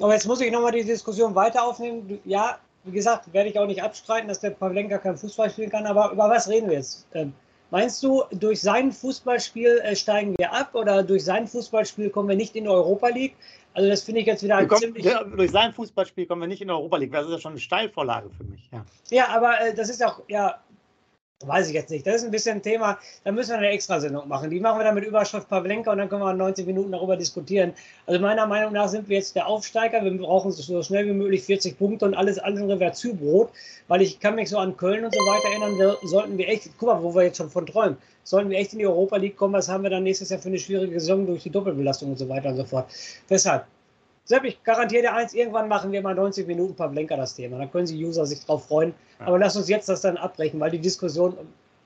Aber 0.00 0.14
jetzt 0.14 0.26
muss 0.26 0.40
ich 0.40 0.50
nochmal 0.50 0.72
die 0.72 0.84
Diskussion 0.84 1.34
weiter 1.34 1.62
aufnehmen. 1.62 2.18
Ja, 2.24 2.58
wie 2.84 2.92
gesagt, 2.92 3.32
werde 3.32 3.50
ich 3.50 3.58
auch 3.58 3.66
nicht 3.66 3.82
abstreiten, 3.82 4.28
dass 4.28 4.40
der 4.40 4.50
Pavlenka 4.50 4.98
kein 4.98 5.16
Fußball 5.16 5.50
spielen 5.50 5.70
kann, 5.70 5.86
aber 5.86 6.12
über 6.12 6.30
was 6.30 6.48
reden 6.48 6.68
wir 6.68 6.76
jetzt? 6.76 7.06
Meinst 7.70 8.02
du, 8.02 8.22
durch 8.30 8.60
sein 8.62 8.92
Fußballspiel 8.92 9.80
äh, 9.84 9.94
steigen 9.94 10.34
wir 10.38 10.52
ab 10.52 10.74
oder 10.74 11.02
durch 11.02 11.24
sein 11.24 11.46
Fußballspiel 11.46 12.10
kommen 12.10 12.28
wir 12.28 12.36
nicht 12.36 12.56
in 12.56 12.64
die 12.64 12.70
Europa 12.70 13.08
League? 13.08 13.36
Also 13.74 13.90
das 13.90 14.02
finde 14.02 14.22
ich 14.22 14.26
jetzt 14.26 14.42
wieder 14.42 14.64
kommen, 14.66 14.80
ziemlich... 14.80 15.04
Ja, 15.04 15.22
durch 15.22 15.50
sein 15.50 15.72
Fußballspiel 15.72 16.26
kommen 16.26 16.40
wir 16.40 16.48
nicht 16.48 16.62
in 16.62 16.68
die 16.68 16.74
Europa 16.74 16.96
League. 16.96 17.12
Das 17.12 17.26
ist 17.26 17.32
ja 17.32 17.38
schon 17.38 17.52
eine 17.52 17.60
Steilvorlage 17.60 18.30
für 18.30 18.44
mich. 18.44 18.68
Ja, 18.72 18.84
ja 19.10 19.28
aber 19.28 19.60
äh, 19.60 19.74
das 19.74 19.90
ist 19.90 20.04
auch, 20.04 20.22
ja, 20.28 20.58
Weiß 21.46 21.68
ich 21.68 21.74
jetzt 21.74 21.90
nicht. 21.90 22.04
Das 22.04 22.16
ist 22.16 22.24
ein 22.24 22.32
bisschen 22.32 22.56
ein 22.56 22.62
Thema, 22.62 22.98
da 23.22 23.30
müssen 23.30 23.50
wir 23.50 23.58
eine 23.58 23.68
Extrasendung 23.68 24.26
machen. 24.26 24.50
Die 24.50 24.58
machen 24.58 24.80
wir 24.80 24.84
dann 24.84 24.96
mit 24.96 25.04
Überschrift 25.04 25.48
Pavlenka 25.48 25.92
und 25.92 25.98
dann 25.98 26.08
können 26.08 26.22
wir 26.22 26.32
90 26.32 26.66
Minuten 26.66 26.90
darüber 26.90 27.16
diskutieren. 27.16 27.74
Also 28.06 28.18
meiner 28.18 28.44
Meinung 28.48 28.72
nach 28.72 28.88
sind 28.88 29.08
wir 29.08 29.18
jetzt 29.18 29.36
der 29.36 29.46
Aufsteiger. 29.46 30.02
Wir 30.02 30.18
brauchen 30.18 30.50
so 30.50 30.82
schnell 30.82 31.06
wie 31.06 31.12
möglich 31.12 31.44
40 31.44 31.78
Punkte 31.78 32.06
und 32.06 32.14
alles 32.14 32.40
andere 32.40 32.80
wäre 32.80 32.90
Zubrot, 32.90 33.50
weil 33.86 34.02
ich 34.02 34.18
kann 34.18 34.34
mich 34.34 34.50
so 34.50 34.58
an 34.58 34.76
Köln 34.76 35.04
und 35.04 35.14
so 35.14 35.20
weiter 35.20 35.48
erinnern, 35.48 35.78
wir, 35.78 35.96
sollten 36.08 36.36
wir 36.38 36.48
echt, 36.48 36.70
guck 36.76 36.88
mal, 36.88 37.02
wo 37.04 37.14
wir 37.14 37.22
jetzt 37.22 37.36
schon 37.36 37.50
von 37.50 37.66
träumen, 37.66 37.98
sollten 38.24 38.50
wir 38.50 38.58
echt 38.58 38.72
in 38.72 38.80
die 38.80 38.86
Europa 38.88 39.16
League 39.16 39.36
kommen, 39.36 39.54
was 39.54 39.68
haben 39.68 39.84
wir 39.84 39.90
dann 39.90 40.02
nächstes 40.02 40.30
Jahr 40.30 40.40
für 40.40 40.48
eine 40.48 40.58
schwierige 40.58 40.98
Saison 40.98 41.24
durch 41.24 41.44
die 41.44 41.50
Doppelbelastung 41.50 42.10
und 42.10 42.18
so 42.18 42.28
weiter 42.28 42.48
und 42.48 42.56
so 42.56 42.64
fort. 42.64 42.90
Deshalb, 43.30 43.64
Sepp, 44.28 44.44
ich 44.44 44.62
garantiere 44.62 45.00
dir 45.02 45.14
eins, 45.14 45.32
irgendwann 45.32 45.68
machen 45.68 45.90
wir 45.90 46.02
mal 46.02 46.14
90 46.14 46.46
Minuten 46.46 46.76
Pavlenka 46.76 47.16
das 47.16 47.34
Thema. 47.34 47.56
Da 47.56 47.64
können 47.64 47.86
sich 47.86 47.98
User 47.98 48.26
sich 48.26 48.44
drauf 48.44 48.66
freuen. 48.66 48.92
Ja. 49.18 49.26
Aber 49.26 49.38
lass 49.38 49.56
uns 49.56 49.70
jetzt 49.70 49.88
das 49.88 50.02
dann 50.02 50.18
abbrechen, 50.18 50.60
weil 50.60 50.70
die 50.70 50.78
Diskussion 50.78 51.34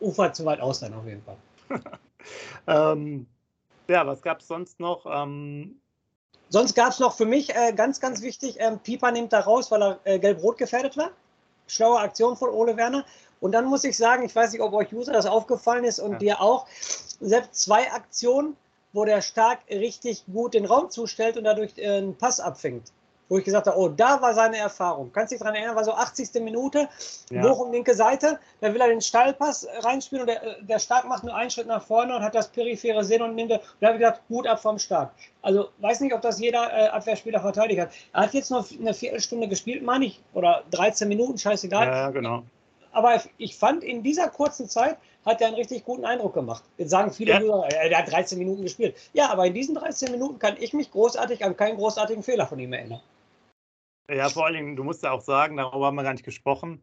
ufert 0.00 0.34
zu 0.34 0.44
weit 0.44 0.60
aus 0.60 0.80
dann 0.80 0.92
auf 0.92 1.06
jeden 1.06 1.22
Fall. 1.22 1.36
ähm, 2.66 3.26
ja, 3.86 4.04
was 4.04 4.22
gab 4.22 4.40
es 4.40 4.48
sonst 4.48 4.80
noch? 4.80 5.06
Ähm, 5.06 5.76
sonst 6.48 6.74
gab 6.74 6.90
es 6.90 6.98
noch 6.98 7.16
für 7.16 7.26
mich 7.26 7.54
äh, 7.54 7.72
ganz, 7.74 8.00
ganz 8.00 8.22
wichtig, 8.22 8.56
ähm, 8.58 8.80
Pieper 8.80 9.12
nimmt 9.12 9.32
da 9.32 9.38
raus, 9.38 9.70
weil 9.70 9.80
er 9.80 10.00
äh, 10.02 10.18
gelb-rot 10.18 10.58
gefährdet 10.58 10.96
war. 10.96 11.10
Schlaue 11.68 12.00
Aktion 12.00 12.36
von 12.36 12.50
Ole 12.50 12.76
Werner. 12.76 13.04
Und 13.38 13.52
dann 13.52 13.66
muss 13.66 13.84
ich 13.84 13.96
sagen, 13.96 14.24
ich 14.24 14.34
weiß 14.34 14.50
nicht, 14.50 14.62
ob 14.62 14.72
euch 14.72 14.92
User 14.92 15.12
das 15.12 15.26
aufgefallen 15.26 15.84
ist 15.84 16.00
und 16.00 16.14
ja. 16.14 16.18
dir 16.18 16.40
auch, 16.40 16.66
selbst 17.20 17.54
zwei 17.54 17.92
Aktionen, 17.92 18.56
wo 18.92 19.04
der 19.04 19.22
Stark 19.22 19.60
richtig 19.70 20.24
gut 20.32 20.54
den 20.54 20.64
Raum 20.64 20.90
zustellt 20.90 21.36
und 21.36 21.44
dadurch 21.44 21.72
äh, 21.76 21.88
einen 21.88 22.16
Pass 22.16 22.40
abfängt. 22.40 22.92
Wo 23.28 23.38
ich 23.38 23.44
gesagt 23.44 23.66
habe, 23.66 23.78
oh, 23.78 23.88
da 23.88 24.20
war 24.20 24.34
seine 24.34 24.58
Erfahrung. 24.58 25.10
Kannst 25.10 25.32
du 25.32 25.36
dich 25.36 25.40
daran 25.40 25.54
erinnern, 25.54 25.74
war 25.74 25.84
so 25.84 25.92
80. 25.92 26.34
Minute, 26.42 26.86
ja. 27.30 27.40
Bochum 27.40 27.72
linke 27.72 27.94
Seite, 27.94 28.38
da 28.60 28.74
will 28.74 28.80
er 28.80 28.88
den 28.88 29.00
Steilpass 29.00 29.66
reinspielen 29.80 30.22
und 30.22 30.26
der, 30.26 30.56
der 30.60 30.78
Stark 30.78 31.08
macht 31.08 31.24
nur 31.24 31.34
einen 31.34 31.48
Schritt 31.48 31.66
nach 31.66 31.82
vorne 31.82 32.14
und 32.14 32.22
hat 32.22 32.34
das 32.34 32.48
periphere 32.48 33.04
Sehen 33.04 33.22
und 33.22 33.34
nimmt, 33.34 33.52
da 33.52 33.60
habe 33.80 33.94
ich 33.94 34.00
gedacht, 34.00 34.20
gut 34.28 34.46
ab 34.46 34.60
vom 34.60 34.78
Stark. 34.78 35.12
Also 35.40 35.68
weiß 35.78 36.00
nicht, 36.00 36.12
ob 36.12 36.20
das 36.20 36.40
jeder 36.40 36.70
äh, 36.72 36.88
Abwehrspieler 36.88 37.40
verteidigt 37.40 37.80
hat. 37.80 37.90
Er 38.12 38.22
hat 38.22 38.34
jetzt 38.34 38.50
noch 38.50 38.66
eine 38.70 38.92
Viertelstunde 38.92 39.48
gespielt, 39.48 39.82
meine 39.82 40.04
ich, 40.04 40.20
oder 40.34 40.64
13 40.70 41.08
Minuten, 41.08 41.38
scheißegal. 41.38 41.86
Ja, 41.86 42.10
genau. 42.10 42.42
Aber 42.92 43.18
ich 43.38 43.56
fand, 43.56 43.82
in 43.82 44.02
dieser 44.02 44.28
kurzen 44.28 44.68
Zeit 44.68 44.98
hat 45.24 45.40
er 45.40 45.48
einen 45.48 45.56
richtig 45.56 45.84
guten 45.84 46.04
Eindruck 46.04 46.34
gemacht. 46.34 46.64
Jetzt 46.78 46.90
sagen 46.90 47.12
viele, 47.12 47.32
ja. 47.32 47.40
User, 47.40 47.66
er 47.68 47.98
hat 47.98 48.10
13 48.10 48.38
Minuten 48.38 48.62
gespielt. 48.62 48.96
Ja, 49.12 49.30
aber 49.30 49.46
in 49.46 49.54
diesen 49.54 49.74
13 49.74 50.10
Minuten 50.10 50.38
kann 50.38 50.56
ich 50.58 50.72
mich 50.72 50.90
großartig 50.90 51.44
an 51.44 51.56
keinen 51.56 51.76
großartigen 51.76 52.22
Fehler 52.22 52.46
von 52.46 52.58
ihm 52.58 52.72
erinnern. 52.72 53.00
Ja, 54.10 54.28
vor 54.28 54.46
allen 54.46 54.54
Dingen, 54.54 54.76
du 54.76 54.84
musst 54.84 55.02
ja 55.02 55.12
auch 55.12 55.20
sagen, 55.20 55.56
darüber 55.56 55.86
haben 55.86 55.94
wir 55.94 56.02
gar 56.02 56.12
nicht 56.12 56.24
gesprochen, 56.24 56.82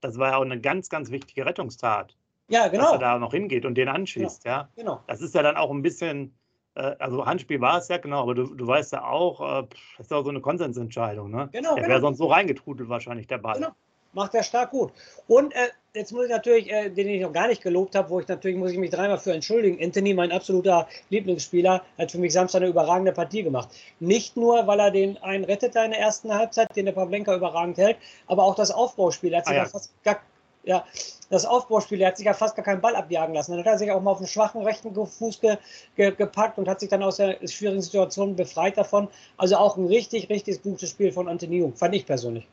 das 0.00 0.18
war 0.18 0.30
ja 0.30 0.36
auch 0.36 0.42
eine 0.42 0.60
ganz, 0.60 0.88
ganz 0.88 1.10
wichtige 1.10 1.44
Rettungstat. 1.44 2.16
Ja, 2.48 2.68
genau. 2.68 2.84
Dass 2.84 2.92
er 2.92 2.98
da 2.98 3.18
noch 3.18 3.32
hingeht 3.32 3.64
und 3.64 3.74
den 3.74 3.88
anschießt, 3.88 4.44
genau. 4.44 4.56
ja. 4.56 4.68
Genau. 4.76 5.00
Das 5.06 5.20
ist 5.20 5.34
ja 5.34 5.42
dann 5.42 5.56
auch 5.56 5.70
ein 5.70 5.82
bisschen, 5.82 6.34
äh, 6.74 6.94
also 6.98 7.26
Handspiel 7.26 7.60
war 7.60 7.78
es 7.78 7.88
ja, 7.88 7.98
genau, 7.98 8.22
aber 8.22 8.34
du, 8.34 8.54
du 8.54 8.66
weißt 8.66 8.92
ja 8.92 9.04
auch, 9.04 9.40
äh, 9.40 9.66
das 9.98 10.06
ist 10.06 10.12
auch 10.12 10.22
so 10.24 10.30
eine 10.30 10.40
Konsensentscheidung, 10.40 11.30
ne? 11.30 11.48
Genau. 11.52 11.74
Der 11.74 11.82
genau. 11.82 11.88
wäre 11.88 12.00
sonst 12.00 12.18
so 12.18 12.26
reingetrudelt 12.26 12.88
wahrscheinlich, 12.88 13.26
der 13.26 13.38
Ball. 13.38 13.54
Genau 13.54 13.72
macht 14.12 14.34
er 14.34 14.42
stark 14.42 14.70
gut. 14.70 14.92
Und 15.28 15.54
äh, 15.54 15.68
jetzt 15.94 16.12
muss 16.12 16.24
ich 16.24 16.30
natürlich, 16.30 16.70
äh, 16.70 16.90
den 16.90 17.08
ich 17.08 17.20
noch 17.20 17.32
gar 17.32 17.48
nicht 17.48 17.62
gelobt 17.62 17.94
habe, 17.94 18.10
wo 18.10 18.20
ich 18.20 18.28
natürlich, 18.28 18.56
muss 18.56 18.72
ich 18.72 18.78
mich 18.78 18.90
dreimal 18.90 19.18
für 19.18 19.32
entschuldigen. 19.32 19.82
Anthony, 19.82 20.14
mein 20.14 20.32
absoluter 20.32 20.88
Lieblingsspieler, 21.10 21.82
hat 21.98 22.10
für 22.10 22.18
mich 22.18 22.32
Samstag 22.32 22.60
eine 22.60 22.70
überragende 22.70 23.12
Partie 23.12 23.42
gemacht. 23.42 23.68
Nicht 24.00 24.36
nur, 24.36 24.66
weil 24.66 24.80
er 24.80 24.90
den 24.90 25.16
einen 25.18 25.44
rettet 25.44 25.76
in 25.76 25.90
der 25.90 26.00
ersten 26.00 26.32
Halbzeit, 26.34 26.74
den 26.76 26.86
der 26.86 26.92
Pavlenka 26.92 27.34
überragend 27.34 27.78
hält, 27.78 27.96
aber 28.26 28.44
auch 28.44 28.54
das 28.54 28.70
Aufbauspiel. 28.70 29.32
Er 29.32 29.38
hat 29.38 29.46
sich 29.46 29.56
ah, 29.56 29.62
ja. 29.62 29.66
fast 29.66 29.92
gar, 30.04 30.20
ja, 30.64 30.84
das 31.30 31.46
Aufbauspiel, 31.46 32.00
er 32.00 32.08
hat 32.08 32.16
sich 32.16 32.26
ja 32.26 32.34
fast 32.34 32.56
gar 32.56 32.64
keinen 32.64 32.80
Ball 32.80 32.96
abjagen 32.96 33.34
lassen. 33.34 33.52
Dann 33.52 33.60
hat 33.60 33.66
er 33.66 33.78
sich 33.78 33.90
auch 33.90 34.00
mal 34.02 34.12
auf 34.12 34.18
den 34.18 34.26
schwachen 34.26 34.62
rechten 34.62 34.94
Fuß 34.94 35.40
ge, 35.40 35.56
ge, 35.96 36.10
gepackt 36.12 36.58
und 36.58 36.68
hat 36.68 36.80
sich 36.80 36.88
dann 36.88 37.02
aus 37.02 37.16
der 37.16 37.36
schwierigen 37.46 37.82
Situation 37.82 38.36
befreit 38.36 38.76
davon. 38.76 39.08
Also 39.36 39.56
auch 39.56 39.76
ein 39.76 39.86
richtig, 39.86 40.28
richtig 40.28 40.62
gutes 40.62 40.90
Spiel 40.90 41.12
von 41.12 41.28
Antonio, 41.28 41.72
fand 41.74 41.94
ich 41.94 42.04
persönlich. 42.04 42.46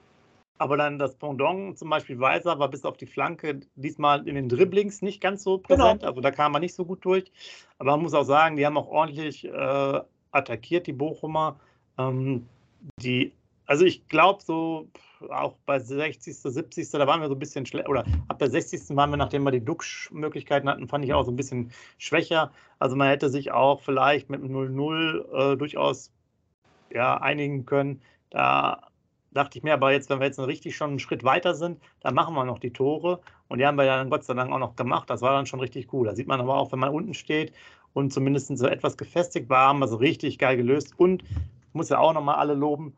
Aber 0.58 0.78
dann 0.78 0.98
das 0.98 1.16
Pendant, 1.16 1.78
zum 1.78 1.90
Beispiel 1.90 2.20
Weiser, 2.20 2.60
war 2.60 2.70
bis 2.70 2.86
auf 2.86 2.98
die 2.98 3.06
Flanke 3.06 3.60
diesmal 3.76 4.28
in 4.28 4.36
den 4.36 4.50
Dribblings 4.50 5.02
nicht 5.02 5.22
ganz 5.22 5.44
so 5.44 5.60
genau. 5.60 5.68
präsent. 5.68 6.02
Genau. 6.02 6.10
Also 6.10 6.22
da 6.22 6.32
kam 6.32 6.52
man 6.52 6.62
nicht 6.62 6.76
so 6.76 6.86
gut 6.86 7.04
durch. 7.06 7.32
Aber 7.78 7.92
man 7.92 8.02
muss 8.02 8.14
auch 8.14 8.24
sagen, 8.24 8.56
die 8.56 8.66
haben 8.66 8.78
auch 8.78 8.88
ordentlich 8.88 9.46
äh, 9.46 10.02
attackiert, 10.32 10.88
die 10.88 10.94
Bochumer. 10.94 11.60
Ähm, 11.98 12.48
die, 13.02 13.34
also 13.66 13.86
ich 13.86 14.08
glaube 14.08 14.42
so 14.44 14.88
auch 15.30 15.56
bei 15.66 15.80
60., 15.80 16.36
70., 16.36 16.92
da 16.92 17.08
waren 17.08 17.22
wir 17.22 17.28
so 17.28 17.36
ein 17.36 17.40
bisschen 17.40 17.66
schlecht, 17.66 17.90
oder 17.90 18.06
ab 18.28 18.40
der 18.40 18.50
60. 18.50 18.96
waren 18.96 19.10
wir, 19.10 19.18
nachdem 19.18 19.44
wir 19.44 19.52
die 19.52 19.64
Duxch-Möglichkeiten 19.64 20.70
hatten, 20.70 20.88
fand 20.88 21.06
ich 21.06 21.14
auch 21.14 21.24
so 21.24 21.32
ein 21.32 21.36
bisschen 21.36 21.72
schwächer. 21.98 22.52
Also 22.80 22.96
man 22.96 23.10
hätte 23.10 23.30
sich 23.30 23.52
auch 23.52 23.82
vielleicht 23.82 24.30
mit 24.30 24.42
0-0 24.42 25.54
äh, 25.54 25.58
durchaus 25.58 26.12
ja, 26.92 27.18
einigen 27.18 27.66
können. 27.66 28.02
Da 28.30 28.87
dachte 29.32 29.58
ich 29.58 29.64
mir, 29.64 29.74
aber 29.74 29.92
jetzt, 29.92 30.10
wenn 30.10 30.20
wir 30.20 30.26
jetzt 30.26 30.40
richtig 30.40 30.76
schon 30.76 30.92
einen 30.92 31.00
Schritt 31.00 31.24
weiter 31.24 31.56
sind, 31.56 31.80
dann 32.02 32.14
machen 32.14 32.36
wir 32.36 32.46
noch 32.46 32.60
die 32.60 32.72
Tore. 32.72 33.20
Und 33.48 33.60
die 33.60 33.66
haben 33.66 33.78
wir 33.78 33.86
ja 33.86 33.98
dann 33.98 34.10
Gott 34.10 34.24
sei 34.24 34.34
Dank 34.34 34.52
auch 34.52 34.60
noch 34.60 34.76
gemacht. 34.76 35.10
Das 35.10 35.22
war 35.22 35.34
dann 35.34 35.46
schon 35.46 35.60
richtig 35.60 35.94
cool. 35.94 36.08
Da 36.08 36.16
sieht 36.16 36.28
man 36.28 36.40
aber 36.40 36.58
auch, 36.58 36.72
wenn 36.72 36.80
man 36.80 36.90
unten 36.90 37.14
steht 37.14 37.54
und 37.94 38.12
zumindest 38.12 38.56
so 38.58 38.68
etwas 38.68 38.98
gefestigt 38.98 39.50
war, 39.50 39.70
haben 39.70 39.80
wir 39.80 39.88
so 39.88 39.98
richtig 39.98 40.38
geil 40.40 40.58
gelöst. 40.58 40.94
Und 40.98 41.24
ich 41.24 41.74
muss 41.74 41.90
ja 41.90 42.00
auch 42.00 42.14
nochmal 42.14 42.36
alle 42.36 42.54
loben, 42.54 42.96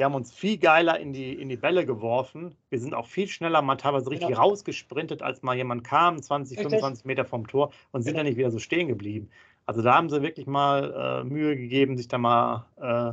wir 0.00 0.06
haben 0.06 0.14
uns 0.14 0.32
viel 0.32 0.56
geiler 0.56 0.98
in 0.98 1.12
die, 1.12 1.34
in 1.34 1.50
die 1.50 1.58
Bälle 1.58 1.84
geworfen. 1.84 2.54
Wir 2.70 2.80
sind 2.80 2.94
auch 2.94 3.06
viel 3.06 3.28
schneller 3.28 3.60
mal 3.60 3.76
teilweise 3.76 4.10
richtig 4.10 4.28
genau. 4.28 4.40
rausgesprintet, 4.40 5.20
als 5.20 5.42
mal 5.42 5.54
jemand 5.54 5.84
kam, 5.84 6.22
20, 6.22 6.56
richtig. 6.56 6.70
25 6.70 7.04
Meter 7.04 7.26
vom 7.26 7.46
Tor 7.46 7.70
und 7.92 8.00
sind 8.00 8.12
genau. 8.12 8.20
dann 8.20 8.26
nicht 8.28 8.38
wieder 8.38 8.50
so 8.50 8.58
stehen 8.58 8.88
geblieben. 8.88 9.28
Also 9.66 9.82
da 9.82 9.96
haben 9.96 10.08
sie 10.08 10.22
wirklich 10.22 10.46
mal 10.46 11.20
äh, 11.20 11.24
Mühe 11.24 11.54
gegeben, 11.54 11.98
sich 11.98 12.08
da 12.08 12.16
mal 12.16 12.64
äh, 12.80 13.12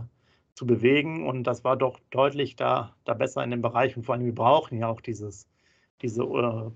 zu 0.57 0.65
bewegen. 0.65 1.27
Und 1.27 1.43
das 1.43 1.63
war 1.63 1.77
doch 1.77 1.99
deutlich 2.09 2.55
da, 2.55 2.95
da 3.05 3.13
besser 3.13 3.43
in 3.43 3.51
dem 3.51 3.61
Bereich. 3.61 3.95
Und 3.95 4.03
vor 4.03 4.15
allem, 4.15 4.25
wir 4.25 4.33
brauchen 4.33 4.79
ja 4.79 4.87
auch 4.87 5.01
dieses, 5.01 5.47
diese, 6.01 6.23
äh, 6.23 6.71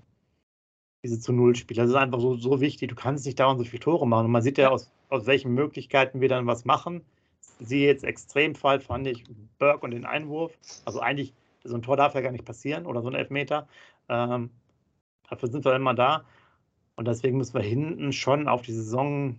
diese 1.02 1.18
zu 1.18 1.32
Null-Spiele. 1.32 1.82
Das 1.82 1.90
ist 1.90 1.96
einfach 1.96 2.20
so, 2.20 2.36
so 2.36 2.60
wichtig. 2.60 2.90
Du 2.90 2.94
kannst 2.94 3.26
nicht 3.26 3.40
dauernd 3.40 3.58
so 3.58 3.64
viele 3.64 3.80
Tore 3.80 4.06
machen. 4.06 4.26
Und 4.26 4.30
man 4.30 4.42
sieht 4.42 4.56
ja, 4.56 4.70
aus, 4.70 4.92
aus 5.08 5.26
welchen 5.26 5.52
Möglichkeiten 5.54 6.20
wir 6.20 6.28
dann 6.28 6.46
was 6.46 6.64
machen. 6.64 7.02
Sie 7.58 7.84
jetzt 7.84 8.04
Extremfall 8.04 8.78
fand 8.78 9.08
ich 9.08 9.24
Burke 9.58 9.84
und 9.84 9.90
den 9.90 10.04
Einwurf. 10.04 10.56
Also 10.84 11.00
eigentlich, 11.00 11.34
so 11.64 11.74
ein 11.74 11.82
Tor 11.82 11.96
darf 11.96 12.14
ja 12.14 12.20
gar 12.20 12.30
nicht 12.30 12.44
passieren 12.44 12.86
oder 12.86 13.02
so 13.02 13.08
ein 13.08 13.16
Elfmeter. 13.16 13.66
Ähm, 14.08 14.50
dafür 15.28 15.50
sind 15.50 15.64
wir 15.64 15.74
immer 15.74 15.94
da. 15.94 16.24
Und 16.94 17.08
deswegen 17.08 17.38
müssen 17.38 17.54
wir 17.54 17.62
hinten 17.62 18.12
schon 18.12 18.46
auf 18.46 18.62
die 18.62 18.72
Saison 18.72 19.38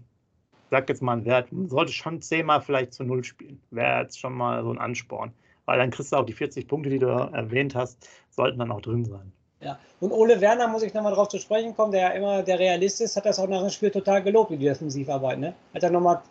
sag 0.73 0.89
jetzt 0.89 1.03
mal 1.03 1.13
einen 1.13 1.25
Wert, 1.25 1.51
man 1.51 1.69
sollte 1.69 1.91
schon 1.91 2.19
zehnmal 2.19 2.59
vielleicht 2.59 2.95
zu 2.95 3.03
Null 3.03 3.23
spielen. 3.23 3.61
Wäre 3.69 4.01
jetzt 4.01 4.19
schon 4.19 4.33
mal 4.33 4.63
so 4.63 4.71
ein 4.71 4.79
Ansporn. 4.79 5.31
Weil 5.65 5.77
dann 5.77 5.91
kriegst 5.91 6.11
du 6.11 6.15
auch 6.15 6.25
die 6.25 6.33
40 6.33 6.67
Punkte, 6.67 6.89
die 6.89 6.97
du 6.97 7.05
erwähnt 7.05 7.75
hast, 7.75 8.09
sollten 8.31 8.57
dann 8.57 8.71
auch 8.71 8.81
drin 8.81 9.05
sein. 9.05 9.31
Ja, 9.61 9.77
und 9.99 10.11
Ole 10.11 10.41
Werner, 10.41 10.67
muss 10.67 10.81
ich 10.81 10.91
nochmal 10.95 11.11
darauf 11.11 11.29
zu 11.29 11.37
sprechen 11.37 11.75
kommen, 11.75 11.91
der 11.91 12.01
ja 12.01 12.09
immer 12.09 12.41
der 12.41 12.57
Realist 12.57 13.01
ist, 13.01 13.15
hat 13.15 13.27
das 13.27 13.37
auch 13.37 13.47
nach 13.47 13.61
dem 13.61 13.69
Spiel 13.69 13.91
total 13.91 14.23
gelobt, 14.23 14.49
wie 14.49 14.57
die 14.57 14.65
Defensivarbeit. 14.65 15.37
Ne? 15.37 15.53
Hat 15.75 15.83
er 15.83 15.91
nochmal, 15.91 16.21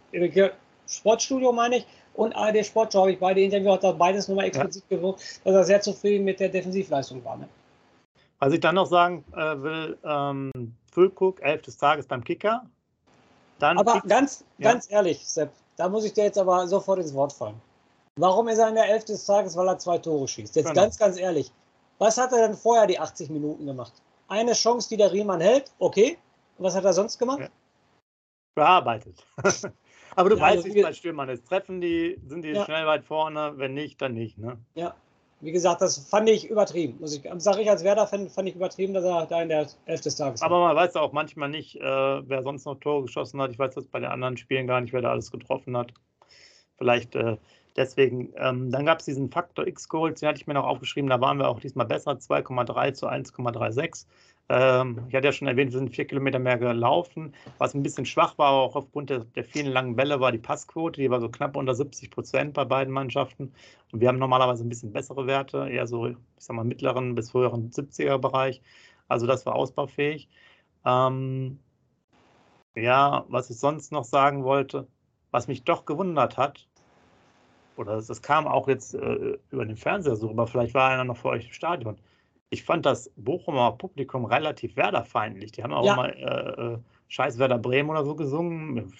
Sportstudio 0.88 1.52
meine 1.52 1.76
ich, 1.76 1.86
und 2.14 2.34
ARD 2.34 2.66
Sportschau 2.66 3.02
habe 3.02 3.12
ich 3.12 3.20
beide 3.20 3.40
Interviews, 3.40 3.80
hat 3.80 3.96
beides 3.96 4.26
nochmal 4.26 4.46
explizit 4.46 4.82
ja. 4.88 4.96
gewirkt, 4.96 5.20
dass 5.44 5.54
er 5.54 5.64
sehr 5.64 5.80
zufrieden 5.80 6.24
mit 6.24 6.40
der 6.40 6.48
Defensivleistung 6.48 7.24
war. 7.24 7.36
Ne? 7.36 7.48
Was 8.40 8.52
ich 8.52 8.60
dann 8.60 8.74
noch 8.74 8.86
sagen 8.86 9.24
äh, 9.34 9.62
will, 9.62 9.96
ähm, 10.04 10.50
Füllkuck, 10.92 11.40
elf 11.42 11.62
des 11.62 11.78
Tages 11.78 12.06
beim 12.06 12.24
Kicker, 12.24 12.66
dann 13.62 13.78
aber 13.78 14.00
ganz, 14.06 14.44
ja. 14.58 14.72
ganz 14.72 14.90
ehrlich, 14.90 15.26
Sepp, 15.26 15.52
da 15.76 15.88
muss 15.88 16.04
ich 16.04 16.12
dir 16.12 16.24
jetzt 16.24 16.38
aber 16.38 16.66
sofort 16.66 16.98
ins 16.98 17.14
Wort 17.14 17.32
fallen. 17.32 17.60
Warum 18.16 18.48
ist 18.48 18.58
er 18.58 18.68
in 18.68 18.74
der 18.74 18.88
Elf 18.88 19.04
des 19.04 19.24
Tages? 19.24 19.56
Weil 19.56 19.68
er 19.68 19.78
zwei 19.78 19.98
Tore 19.98 20.28
schießt. 20.28 20.54
Jetzt 20.56 20.66
genau. 20.66 20.80
ganz, 20.80 20.98
ganz 20.98 21.18
ehrlich. 21.18 21.50
Was 21.98 22.18
hat 22.18 22.32
er 22.32 22.48
denn 22.48 22.56
vorher 22.56 22.86
die 22.86 22.98
80 22.98 23.30
Minuten 23.30 23.64
gemacht? 23.64 23.92
Eine 24.28 24.52
Chance, 24.52 24.88
die 24.88 24.96
der 24.96 25.12
Riemann 25.12 25.40
hält, 25.40 25.70
okay. 25.78 26.18
Was 26.58 26.74
hat 26.74 26.84
er 26.84 26.92
sonst 26.92 27.18
gemacht? 27.18 27.40
Ja. 27.40 27.48
Bearbeitet. 28.54 29.24
aber 30.16 30.28
du 30.28 30.36
ja, 30.36 30.42
weißt, 30.42 30.64
also, 30.64 30.74
wie 30.74 30.80
es 30.80 30.86
bei 30.86 30.92
Stürmern 30.92 31.28
ist. 31.30 31.46
Treffen 31.46 31.80
die, 31.80 32.20
sind 32.26 32.42
die 32.42 32.50
ja. 32.50 32.64
schnell 32.64 32.86
weit 32.86 33.04
vorne, 33.04 33.54
wenn 33.56 33.74
nicht, 33.74 34.02
dann 34.02 34.12
nicht. 34.12 34.36
Ne? 34.38 34.58
Ja, 34.74 34.94
wie 35.42 35.50
gesagt, 35.50 35.82
das 35.82 35.98
fand 35.98 36.28
ich 36.28 36.48
übertrieben. 36.48 36.98
Muss 37.00 37.16
ich, 37.16 37.28
sage 37.38 37.62
ich 37.62 37.68
als 37.68 37.82
Werder-Fan, 37.82 38.30
fand 38.30 38.48
ich 38.48 38.54
übertrieben, 38.54 38.94
dass 38.94 39.04
er 39.04 39.26
da 39.26 39.42
in 39.42 39.48
der 39.48 39.66
Elf 39.86 40.00
des 40.00 40.14
Tages 40.14 40.40
Aber 40.40 40.60
man 40.60 40.76
weiß 40.76 40.94
auch 40.94 41.12
manchmal 41.12 41.48
nicht, 41.48 41.76
äh, 41.76 41.82
wer 41.82 42.42
sonst 42.42 42.64
noch 42.64 42.76
Tore 42.76 43.02
geschossen 43.02 43.40
hat. 43.42 43.50
Ich 43.50 43.58
weiß 43.58 43.74
jetzt 43.74 43.90
bei 43.90 43.98
den 43.98 44.08
anderen 44.08 44.36
Spielen 44.36 44.68
gar 44.68 44.80
nicht, 44.80 44.92
wer 44.92 45.02
da 45.02 45.10
alles 45.10 45.32
getroffen 45.32 45.76
hat. 45.76 45.92
Vielleicht 46.78 47.16
äh, 47.16 47.38
deswegen. 47.76 48.32
Ähm, 48.36 48.70
dann 48.70 48.86
gab 48.86 49.00
es 49.00 49.04
diesen 49.06 49.30
Faktor 49.30 49.66
X-Goals, 49.66 50.20
den 50.20 50.28
hatte 50.28 50.40
ich 50.40 50.46
mir 50.46 50.54
noch 50.54 50.66
aufgeschrieben. 50.66 51.10
Da 51.10 51.20
waren 51.20 51.38
wir 51.38 51.48
auch 51.48 51.60
diesmal 51.60 51.86
besser, 51.86 52.12
2,3 52.12 52.92
zu 52.92 53.06
1,36. 53.08 54.06
Ähm, 54.48 55.06
ich 55.08 55.14
hatte 55.14 55.26
ja 55.26 55.32
schon 55.32 55.48
erwähnt, 55.48 55.72
wir 55.72 55.78
sind 55.78 55.94
vier 55.94 56.06
Kilometer 56.06 56.38
mehr 56.38 56.58
gelaufen. 56.58 57.34
Was 57.58 57.74
ein 57.74 57.82
bisschen 57.82 58.06
schwach 58.06 58.36
war, 58.38 58.52
auch 58.52 58.76
aufgrund 58.76 59.10
der, 59.10 59.20
der, 59.20 59.44
vielen 59.44 59.72
langen 59.72 59.96
Bälle, 59.96 60.20
war 60.20 60.32
die 60.32 60.38
Passquote. 60.38 61.00
Die 61.00 61.10
war 61.10 61.20
so 61.20 61.28
knapp 61.28 61.56
unter 61.56 61.74
70 61.74 62.10
Prozent 62.10 62.54
bei 62.54 62.64
beiden 62.64 62.92
Mannschaften. 62.92 63.52
Und 63.92 64.00
wir 64.00 64.08
haben 64.08 64.18
normalerweise 64.18 64.64
ein 64.64 64.68
bisschen 64.68 64.92
bessere 64.92 65.26
Werte, 65.26 65.68
eher 65.70 65.86
so, 65.86 66.06
ich 66.08 66.16
sag 66.38 66.56
mal, 66.56 66.64
mittleren 66.64 67.14
bis 67.14 67.32
höheren 67.34 67.70
70er 67.70 68.18
Bereich. 68.18 68.62
Also 69.08 69.26
das 69.26 69.46
war 69.46 69.54
ausbaufähig. 69.54 70.28
Ähm, 70.84 71.60
ja, 72.74 73.24
was 73.28 73.50
ich 73.50 73.58
sonst 73.58 73.92
noch 73.92 74.04
sagen 74.04 74.44
wollte, 74.44 74.88
was 75.30 75.48
mich 75.48 75.64
doch 75.64 75.84
gewundert 75.84 76.36
hat, 76.36 76.68
oder 77.76 77.96
das 77.96 78.22
kam 78.22 78.46
auch 78.46 78.68
jetzt 78.68 78.94
äh, 78.94 79.38
über 79.50 79.64
den 79.64 79.76
Fernseher 79.76 80.16
so 80.16 80.28
rüber, 80.28 80.46
vielleicht 80.46 80.74
war 80.74 80.90
einer 80.90 81.04
noch 81.04 81.16
vor 81.16 81.32
euch 81.32 81.46
im 81.46 81.52
Stadion. 81.52 81.98
Ich 82.50 82.64
fand 82.64 82.84
das 82.84 83.10
Bochumer 83.16 83.72
Publikum 83.72 84.26
relativ 84.26 84.76
werderfeindlich. 84.76 85.52
Die 85.52 85.62
haben 85.62 85.72
auch 85.72 85.86
ja. 85.86 85.96
mal 85.96 86.10
äh, 86.10 86.74
äh, 86.74 86.78
Scheiß 87.08 87.38
Werder 87.38 87.58
Bremen 87.58 87.88
oder 87.90 88.04
so 88.04 88.14
gesungen. 88.14 88.92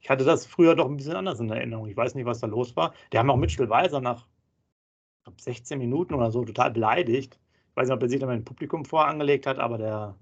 Ich 0.00 0.08
hatte 0.08 0.24
das 0.24 0.46
früher 0.46 0.74
doch 0.74 0.86
ein 0.86 0.96
bisschen 0.96 1.16
anders 1.16 1.40
in 1.40 1.50
Erinnerung. 1.50 1.88
Ich 1.88 1.96
weiß 1.96 2.14
nicht, 2.14 2.26
was 2.26 2.40
da 2.40 2.46
los 2.46 2.74
war. 2.76 2.94
Die 3.12 3.18
haben 3.18 3.30
auch 3.30 3.36
Mitchell 3.36 3.68
Weiser 3.68 4.00
nach 4.00 4.26
glaub, 5.24 5.40
16 5.40 5.78
Minuten 5.78 6.14
oder 6.14 6.30
so 6.30 6.44
total 6.44 6.70
beleidigt. 6.70 7.38
Ich 7.70 7.76
weiß 7.76 7.88
nicht, 7.88 7.96
ob 7.96 8.02
er 8.02 8.08
sich 8.08 8.20
da 8.20 8.26
mein 8.26 8.44
Publikum 8.44 8.84
vorangelegt 8.84 9.46
hat, 9.46 9.58
aber 9.58 9.76
der, 9.76 10.14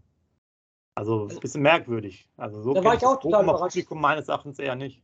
also 0.96 1.28
ein 1.28 1.38
bisschen 1.38 1.62
merkwürdig. 1.62 2.28
Also 2.36 2.62
so 2.62 2.74
da 2.74 2.82
war 2.82 2.94
ich 2.94 3.06
auch 3.06 3.20
total 3.20 3.44
überrascht. 3.44 3.74
Publikum 3.74 4.00
meines 4.00 4.28
Erachtens 4.28 4.58
eher 4.58 4.74
nicht. 4.74 5.02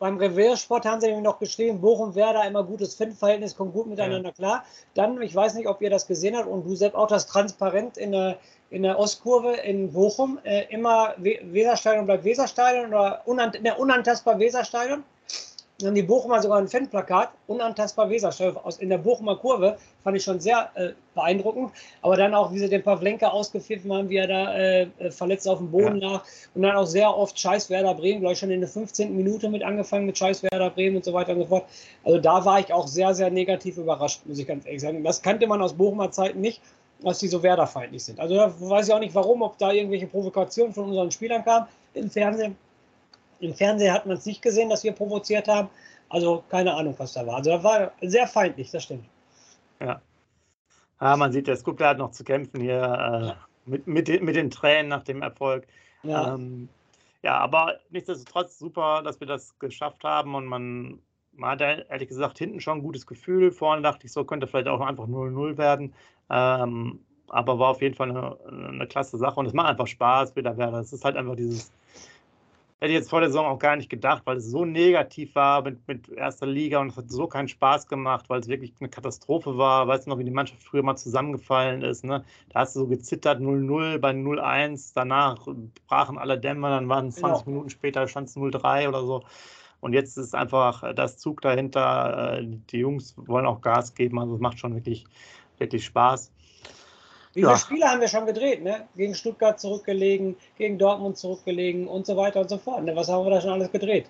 Beim 0.00 0.16
Reviersport 0.16 0.86
haben 0.86 0.98
sie 1.02 1.08
nämlich 1.08 1.24
noch 1.24 1.38
geschrieben, 1.38 1.82
Bochum 1.82 2.14
Werder 2.14 2.46
immer 2.46 2.64
gutes 2.64 2.94
Fan-Verhältnis, 2.94 3.54
kommt 3.54 3.74
gut 3.74 3.86
miteinander 3.86 4.30
ja. 4.30 4.34
klar. 4.34 4.64
Dann, 4.94 5.20
ich 5.20 5.34
weiß 5.34 5.52
nicht, 5.54 5.68
ob 5.68 5.82
ihr 5.82 5.90
das 5.90 6.06
gesehen 6.06 6.34
habt 6.34 6.48
und 6.48 6.64
du 6.64 6.74
selbst 6.74 6.96
auch 6.96 7.06
das 7.06 7.26
transparent 7.26 7.98
in 7.98 8.12
der, 8.12 8.38
in 8.70 8.82
der 8.82 8.98
Ostkurve 8.98 9.56
in 9.56 9.92
Bochum, 9.92 10.38
äh, 10.42 10.64
immer 10.70 11.14
Weserstadion 11.18 12.06
bleibt 12.06 12.24
Weserstadion 12.24 12.86
oder 12.86 13.20
unant, 13.26 13.62
ne, 13.62 13.76
unantastbar 13.76 14.38
Weserstadion. 14.38 15.04
Dann 15.80 15.88
haben 15.88 15.94
die 15.94 16.02
Bochumer 16.02 16.40
sogar 16.40 16.58
ein 16.58 16.68
Fanplakat, 16.68 17.30
unantastbar 17.46 18.08
Weserstadion 18.10 18.56
aus 18.58 18.78
in 18.78 18.88
der 18.88 18.98
Bochumer 18.98 19.36
Kurve. 19.36 19.76
Fand 20.02 20.16
ich 20.16 20.24
schon 20.24 20.40
sehr 20.40 20.70
äh, 20.74 20.90
beeindruckend. 21.14 21.70
Aber 22.02 22.16
dann 22.16 22.34
auch, 22.34 22.52
wie 22.52 22.58
sie 22.58 22.68
den 22.68 22.82
Pavlenka 22.82 23.28
ausgepfiffen 23.28 23.92
haben, 23.92 24.08
wie 24.08 24.16
er 24.16 24.26
da 24.26 24.54
äh, 24.54 24.82
äh 24.98 25.10
verletzt 25.10 25.48
auf 25.48 25.58
dem 25.58 25.70
Boden 25.70 26.00
ja. 26.00 26.12
lag. 26.12 26.24
Und 26.54 26.62
dann 26.62 26.76
auch 26.76 26.86
sehr 26.86 27.16
oft 27.16 27.38
Scheiß 27.38 27.70
Werder 27.70 27.94
Bremen, 27.94 28.20
glaube 28.20 28.34
ich, 28.34 28.38
schon 28.38 28.50
in 28.50 28.60
der 28.60 28.68
15. 28.68 29.16
Minute 29.16 29.48
mit 29.48 29.62
angefangen 29.62 30.06
mit 30.06 30.16
Scheiß 30.16 30.42
Werder 30.42 30.70
Bremen 30.70 30.96
und 30.96 31.04
so 31.04 31.12
weiter 31.12 31.32
und 31.32 31.40
so 31.40 31.46
fort. 31.46 31.64
Also 32.04 32.18
da 32.18 32.44
war 32.44 32.60
ich 32.60 32.72
auch 32.72 32.86
sehr, 32.86 33.14
sehr 33.14 33.30
negativ 33.30 33.78
überrascht, 33.78 34.20
muss 34.24 34.38
ich 34.38 34.46
ganz 34.46 34.66
ehrlich 34.66 34.82
sagen. 34.82 35.02
Das 35.04 35.22
kannte 35.22 35.46
man 35.46 35.60
aus 35.60 35.74
Bochumer 35.74 36.10
Zeiten 36.10 36.40
nicht 36.40 36.60
dass 37.02 37.18
die 37.18 37.28
so 37.28 37.42
werderfeindlich 37.42 38.04
sind. 38.04 38.20
Also 38.20 38.34
da 38.34 38.52
weiß 38.58 38.88
ich 38.88 38.94
auch 38.94 38.98
nicht 38.98 39.14
warum, 39.14 39.42
ob 39.42 39.58
da 39.58 39.72
irgendwelche 39.72 40.06
Provokationen 40.06 40.74
von 40.74 40.84
unseren 40.84 41.10
Spielern 41.10 41.44
kamen 41.44 41.66
im 41.94 42.10
Fernsehen. 42.10 42.56
Im 43.40 43.54
Fernsehen 43.54 43.92
hat 43.92 44.06
man 44.06 44.16
es 44.16 44.26
nicht 44.26 44.42
gesehen, 44.42 44.70
dass 44.70 44.84
wir 44.84 44.92
provoziert 44.92 45.48
haben. 45.48 45.68
Also 46.08 46.44
keine 46.48 46.74
Ahnung, 46.74 46.94
was 46.98 47.12
da 47.12 47.26
war. 47.26 47.36
Also 47.36 47.50
da 47.50 47.64
war 47.64 47.92
sehr 48.02 48.26
feindlich, 48.26 48.70
das 48.70 48.84
stimmt. 48.84 49.06
Ja. 49.80 50.00
Ja, 51.00 51.16
man 51.16 51.32
sieht, 51.32 51.46
der 51.46 51.56
Skupler 51.56 51.88
hat 51.88 51.98
noch 51.98 52.10
zu 52.10 52.24
kämpfen 52.24 52.60
hier 52.60 52.82
äh, 52.82 53.26
ja. 53.26 53.36
mit, 53.64 53.86
mit, 53.86 54.22
mit 54.22 54.36
den 54.36 54.50
Tränen 54.50 54.88
nach 54.88 55.02
dem 55.02 55.22
Erfolg. 55.22 55.66
Ja. 56.02 56.34
Ähm, 56.34 56.68
ja, 57.22 57.38
aber 57.38 57.78
nichtsdestotrotz 57.90 58.58
super, 58.58 59.02
dass 59.02 59.20
wir 59.20 59.26
das 59.26 59.58
geschafft 59.58 60.04
haben 60.04 60.34
und 60.34 60.46
man, 60.46 60.98
man 61.32 61.50
hat 61.50 61.60
ehrlich 61.60 62.08
gesagt 62.08 62.38
hinten 62.38 62.60
schon 62.60 62.78
ein 62.78 62.82
gutes 62.82 63.06
Gefühl. 63.06 63.52
Vorne 63.52 63.82
dachte 63.82 64.06
ich, 64.06 64.12
so 64.12 64.24
könnte 64.24 64.46
vielleicht 64.46 64.68
auch 64.68 64.80
einfach 64.80 65.06
0-0 65.06 65.56
werden. 65.58 65.94
Ähm, 66.28 67.00
aber 67.28 67.58
war 67.58 67.68
auf 67.68 67.82
jeden 67.82 67.94
Fall 67.94 68.10
eine, 68.10 68.36
eine 68.48 68.86
klasse 68.86 69.16
Sache 69.16 69.38
und 69.38 69.46
es 69.46 69.52
macht 69.52 69.68
einfach 69.68 69.86
Spaß, 69.86 70.34
wieder 70.34 70.56
wäre. 70.56 70.80
Es 70.80 70.92
ist 70.92 71.04
halt 71.04 71.16
einfach 71.16 71.36
dieses, 71.36 71.72
hätte 72.80 72.92
ich 72.92 72.98
jetzt 72.98 73.10
vor 73.10 73.20
der 73.20 73.28
Saison 73.28 73.46
auch 73.46 73.58
gar 73.58 73.76
nicht 73.76 73.90
gedacht, 73.90 74.22
weil 74.24 74.38
es 74.38 74.50
so 74.50 74.64
negativ 74.64 75.34
war 75.34 75.62
mit, 75.62 75.86
mit 75.86 76.08
erster 76.08 76.46
Liga 76.46 76.80
und 76.80 76.88
es 76.88 76.96
hat 76.96 77.10
so 77.10 77.26
keinen 77.26 77.48
Spaß 77.48 77.86
gemacht, 77.86 78.28
weil 78.28 78.40
es 78.40 78.48
wirklich 78.48 78.72
eine 78.80 78.88
Katastrophe 78.88 79.58
war. 79.58 79.86
Weißt 79.86 80.06
du 80.06 80.10
noch, 80.10 80.18
wie 80.18 80.24
die 80.24 80.30
Mannschaft 80.30 80.62
früher 80.62 80.82
mal 80.82 80.96
zusammengefallen 80.96 81.82
ist? 81.82 82.04
Ne? 82.04 82.24
Da 82.48 82.60
hast 82.60 82.74
du 82.74 82.80
so 82.80 82.86
gezittert, 82.86 83.40
0-0 83.40 83.98
bei 83.98 84.12
0-1, 84.12 84.92
danach 84.94 85.46
brachen 85.86 86.16
alle 86.16 86.38
Dämme, 86.38 86.70
dann 86.70 86.88
waren 86.88 87.08
es 87.08 87.16
20 87.16 87.44
genau. 87.44 87.54
Minuten 87.54 87.70
später, 87.70 88.08
stand 88.08 88.28
es 88.28 88.36
0-3 88.36 88.88
oder 88.88 89.04
so. 89.04 89.24
Und 89.80 89.92
jetzt 89.92 90.16
ist 90.16 90.34
einfach 90.34 90.94
das 90.94 91.18
Zug 91.18 91.40
dahinter. 91.40 92.38
Äh, 92.38 92.46
die 92.70 92.78
Jungs 92.78 93.14
wollen 93.16 93.46
auch 93.46 93.60
Gas 93.60 93.94
geben, 93.94 94.18
also 94.18 94.34
es 94.34 94.40
macht 94.40 94.58
schon 94.58 94.74
wirklich 94.74 95.04
wirklich 95.60 95.84
Spaß. 95.84 96.32
Wie 97.32 97.40
viele 97.40 97.52
ja. 97.52 97.58
Spiele 97.58 97.86
haben 97.86 98.00
wir 98.00 98.08
schon 98.08 98.26
gedreht? 98.26 98.62
Ne? 98.62 98.88
Gegen 98.96 99.14
Stuttgart 99.14 99.60
zurückgelegen, 99.60 100.36
gegen 100.58 100.78
Dortmund 100.78 101.16
zurückgelegen 101.16 101.86
und 101.86 102.06
so 102.06 102.16
weiter 102.16 102.40
und 102.40 102.50
so 102.50 102.58
fort. 102.58 102.84
Ne? 102.84 102.96
Was 102.96 103.08
haben 103.08 103.24
wir 103.24 103.30
da 103.30 103.40
schon 103.40 103.50
alles 103.50 103.70
gedreht? 103.70 104.06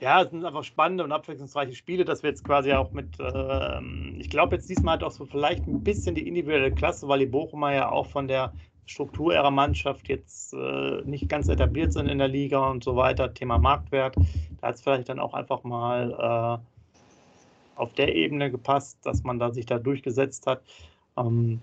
Ja, 0.00 0.22
es 0.22 0.30
sind 0.30 0.44
einfach 0.44 0.64
spannende 0.64 1.04
und 1.04 1.12
abwechslungsreiche 1.12 1.74
Spiele, 1.74 2.04
dass 2.04 2.22
wir 2.22 2.30
jetzt 2.30 2.42
quasi 2.42 2.72
auch 2.72 2.90
mit, 2.90 3.20
äh, 3.20 3.80
ich 4.18 4.30
glaube 4.30 4.56
jetzt 4.56 4.68
diesmal 4.68 4.94
hat 4.94 5.04
auch 5.04 5.10
so 5.10 5.26
vielleicht 5.26 5.66
ein 5.66 5.84
bisschen 5.84 6.14
die 6.14 6.26
individuelle 6.26 6.72
Klasse, 6.72 7.06
weil 7.06 7.18
die 7.18 7.26
Bochumer 7.26 7.74
ja 7.74 7.90
auch 7.92 8.06
von 8.06 8.26
der 8.26 8.52
Struktur 8.86 9.34
ihrer 9.34 9.50
Mannschaft 9.50 10.08
jetzt 10.08 10.54
äh, 10.54 11.02
nicht 11.04 11.28
ganz 11.28 11.48
etabliert 11.48 11.92
sind 11.92 12.08
in 12.08 12.18
der 12.18 12.28
Liga 12.28 12.70
und 12.70 12.82
so 12.82 12.96
weiter. 12.96 13.32
Thema 13.32 13.58
Marktwert, 13.58 14.16
da 14.60 14.68
hat 14.68 14.74
es 14.74 14.80
vielleicht 14.80 15.08
dann 15.08 15.20
auch 15.20 15.34
einfach 15.34 15.62
mal 15.62 16.58
äh, 16.58 17.78
auf 17.78 17.92
der 17.92 18.14
Ebene 18.16 18.50
gepasst, 18.50 18.98
dass 19.04 19.22
man 19.22 19.38
da 19.38 19.52
sich 19.52 19.66
da 19.66 19.78
durchgesetzt 19.78 20.46
hat. 20.46 20.62
Ähm, 21.16 21.60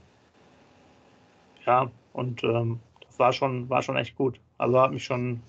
ja, 1.67 1.91
und 2.13 2.43
ähm, 2.43 2.79
das 3.05 3.19
war 3.19 3.33
schon, 3.33 3.69
war 3.69 3.81
schon 3.81 3.97
echt 3.97 4.15
gut. 4.15 4.39
Also 4.57 4.79
hat 4.79 4.91
mich 4.91 5.03
schon, 5.03 5.41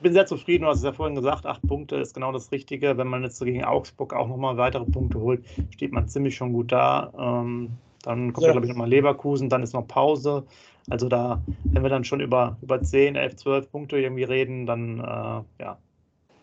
bin 0.00 0.14
sehr 0.14 0.26
zufrieden, 0.26 0.64
du 0.64 0.70
hast 0.70 0.78
es 0.78 0.84
ja 0.84 0.92
vorhin 0.92 1.14
gesagt, 1.14 1.46
acht 1.46 1.62
Punkte 1.62 1.96
ist 1.96 2.14
genau 2.14 2.32
das 2.32 2.50
Richtige. 2.50 2.96
Wenn 2.96 3.06
man 3.06 3.22
jetzt 3.22 3.38
gegen 3.44 3.62
Augsburg 3.62 4.14
auch 4.14 4.26
nochmal 4.26 4.56
weitere 4.56 4.84
Punkte 4.84 5.20
holt, 5.20 5.44
steht 5.70 5.92
man 5.92 6.08
ziemlich 6.08 6.34
schon 6.34 6.52
gut 6.52 6.72
da. 6.72 7.12
Ähm, 7.16 7.70
dann 8.02 8.32
kommt 8.32 8.46
ja. 8.46 8.52
glaube 8.52 8.66
ich, 8.66 8.72
nochmal 8.72 8.88
Leverkusen, 8.88 9.48
dann 9.48 9.62
ist 9.62 9.74
noch 9.74 9.86
Pause. 9.86 10.44
Also 10.90 11.08
da, 11.08 11.40
wenn 11.64 11.82
wir 11.82 11.90
dann 11.90 12.02
schon 12.02 12.20
über, 12.20 12.56
über 12.62 12.82
10, 12.82 13.14
11, 13.14 13.36
12 13.36 13.70
Punkte 13.70 13.98
irgendwie 13.98 14.24
reden, 14.24 14.66
dann 14.66 14.98
äh, 14.98 15.62
ja, 15.62 15.78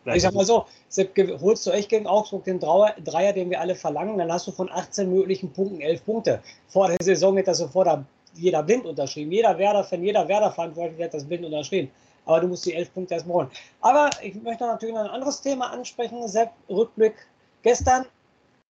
ich 0.06 0.24
sag 0.24 0.34
mal 0.34 0.45
so, 0.45 0.65
Sepp, 0.88 1.15
holst 1.41 1.67
du 1.67 1.72
echt 1.72 1.89
gegen 1.89 2.08
Augsburg 2.08 2.43
den 2.45 2.60
Dreier, 2.60 3.34
den 3.34 3.50
wir 3.50 3.60
alle 3.60 3.76
verlangen, 3.76 4.17
dann 4.17 4.32
hast 4.32 4.48
du 4.48 4.52
von 4.52 4.72
18 4.72 5.12
möglichen 5.12 5.52
Punkten 5.52 5.82
11 5.82 6.06
Punkte. 6.06 6.41
Vor 6.67 6.88
der 6.88 6.98
Saison 7.02 7.36
hätte 7.36 7.52
das 7.52 7.60
sofort 7.60 7.88
jeder 8.39 8.63
blind 8.63 8.86
unterschrieben. 8.86 9.32
Jeder 9.32 9.58
Werder-Fan, 9.58 10.04
jeder 10.04 10.28
Werder-Verantwortliche 10.28 11.04
hätte 11.04 11.17
das 11.17 11.25
blind 11.25 11.45
unterschrieben. 11.45 11.91
Aber 12.25 12.41
du 12.41 12.47
musst 12.47 12.65
die 12.65 12.73
11 12.73 12.93
Punkte 12.93 13.15
erstmal 13.15 13.38
holen. 13.38 13.52
Aber 13.82 14.10
ich 14.21 14.36
möchte 14.36 14.65
natürlich 14.65 14.93
noch 14.93 15.04
ein 15.04 15.10
anderes 15.10 15.41
Thema 15.41 15.71
ansprechen. 15.71 16.28
Sepp, 16.28 16.52
Rückblick 16.69 17.15
gestern, 17.63 18.06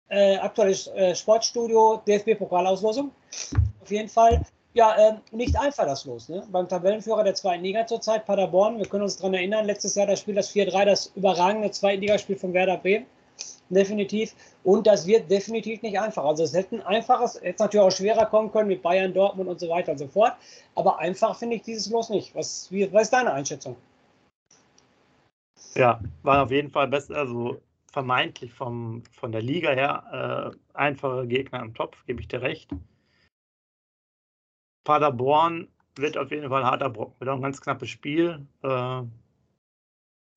äh, 0.10 0.38
aktuelles 0.38 0.88
äh, 0.88 1.14
Sportstudio, 1.16 2.02
DFB-Pokalauslosung. 2.08 3.12
Auf 3.82 3.92
jeden 3.92 4.10
Fall 4.10 4.42
ja, 4.74 4.96
äh, 4.96 5.14
nicht 5.32 5.58
einfach 5.60 5.86
das 5.86 6.06
Los. 6.06 6.30
Ne? 6.30 6.44
Beim 6.52 6.68
Tabellenführer 6.68 7.24
der 7.24 7.36
zweiten 7.36 7.64
Liga 7.64 7.86
zurzeit, 7.88 8.26
Paderborn, 8.26 8.78
wir 8.78 8.86
können 8.86 9.04
uns 9.04 9.18
daran 9.18 9.34
erinnern, 9.34 9.66
letztes 9.66 9.96
Jahr 9.96 10.08
das 10.08 10.20
Spiel, 10.20 10.36
das 10.36 10.52
4-3, 10.54 10.86
das 10.86 11.12
überragende 11.16 11.72
Zweitligaspiel 11.72 12.38
von 12.38 12.54
Werder 12.54 12.78
Bremen. 12.78 13.06
Definitiv. 13.70 14.34
Und 14.64 14.88
das 14.88 15.06
wird 15.06 15.30
definitiv 15.30 15.82
nicht 15.84 16.00
einfach. 16.00 16.26
Also 16.26 16.44
es 16.44 16.54
hätte 16.54 16.76
ein 16.76 16.82
einfaches, 16.82 17.40
hätte 17.42 17.64
natürlich 17.64 17.86
auch 17.86 17.96
schwerer 17.96 18.26
kommen 18.26 18.52
können 18.52 18.68
mit 18.68 18.82
Bayern, 18.82 19.14
Dortmund 19.14 19.48
und 19.48 19.60
so 19.60 19.70
weiter 19.70 19.92
und 19.92 20.00
so 20.00 20.08
fort. 20.08 20.34
Aber 20.76 20.98
einfach 21.00 21.38
finde 21.38 21.58
ich 21.58 21.62
dieses 21.62 21.90
Los 21.90 22.10
nicht. 22.10 22.34
Was, 22.34 22.72
wie, 22.72 22.92
was 22.92 23.04
ist 23.04 23.14
deine 23.14 23.32
Einschätzung? 23.32 23.76
Ja, 25.76 26.00
war 26.24 26.44
auf 26.44 26.52
jeden 26.52 26.72
Fall 26.72 26.88
besser, 26.88 27.16
also 27.16 27.62
vermeintlich 27.92 28.52
vom, 28.52 29.04
von 29.12 29.32
der 29.32 29.42
Liga 29.42 29.72
her 29.72 30.54
äh, 30.54 30.78
einfache 30.78 31.28
Gegner 31.28 31.62
im 31.62 31.74
Topf, 31.74 32.04
gebe 32.06 32.22
ich 32.22 32.28
dir 32.28 32.42
recht. 32.42 32.72
Paderborn 34.84 35.68
wird 35.96 36.18
auf 36.18 36.32
jeden 36.32 36.50
Fall 36.50 36.64
harter 36.64 36.90
Brocken. 36.90 37.20
Wird 37.20 37.30
auch 37.30 37.36
ein 37.36 37.42
ganz 37.42 37.62
knappes 37.62 37.90
Spiel. 37.90 38.46
Äh, 38.64 39.02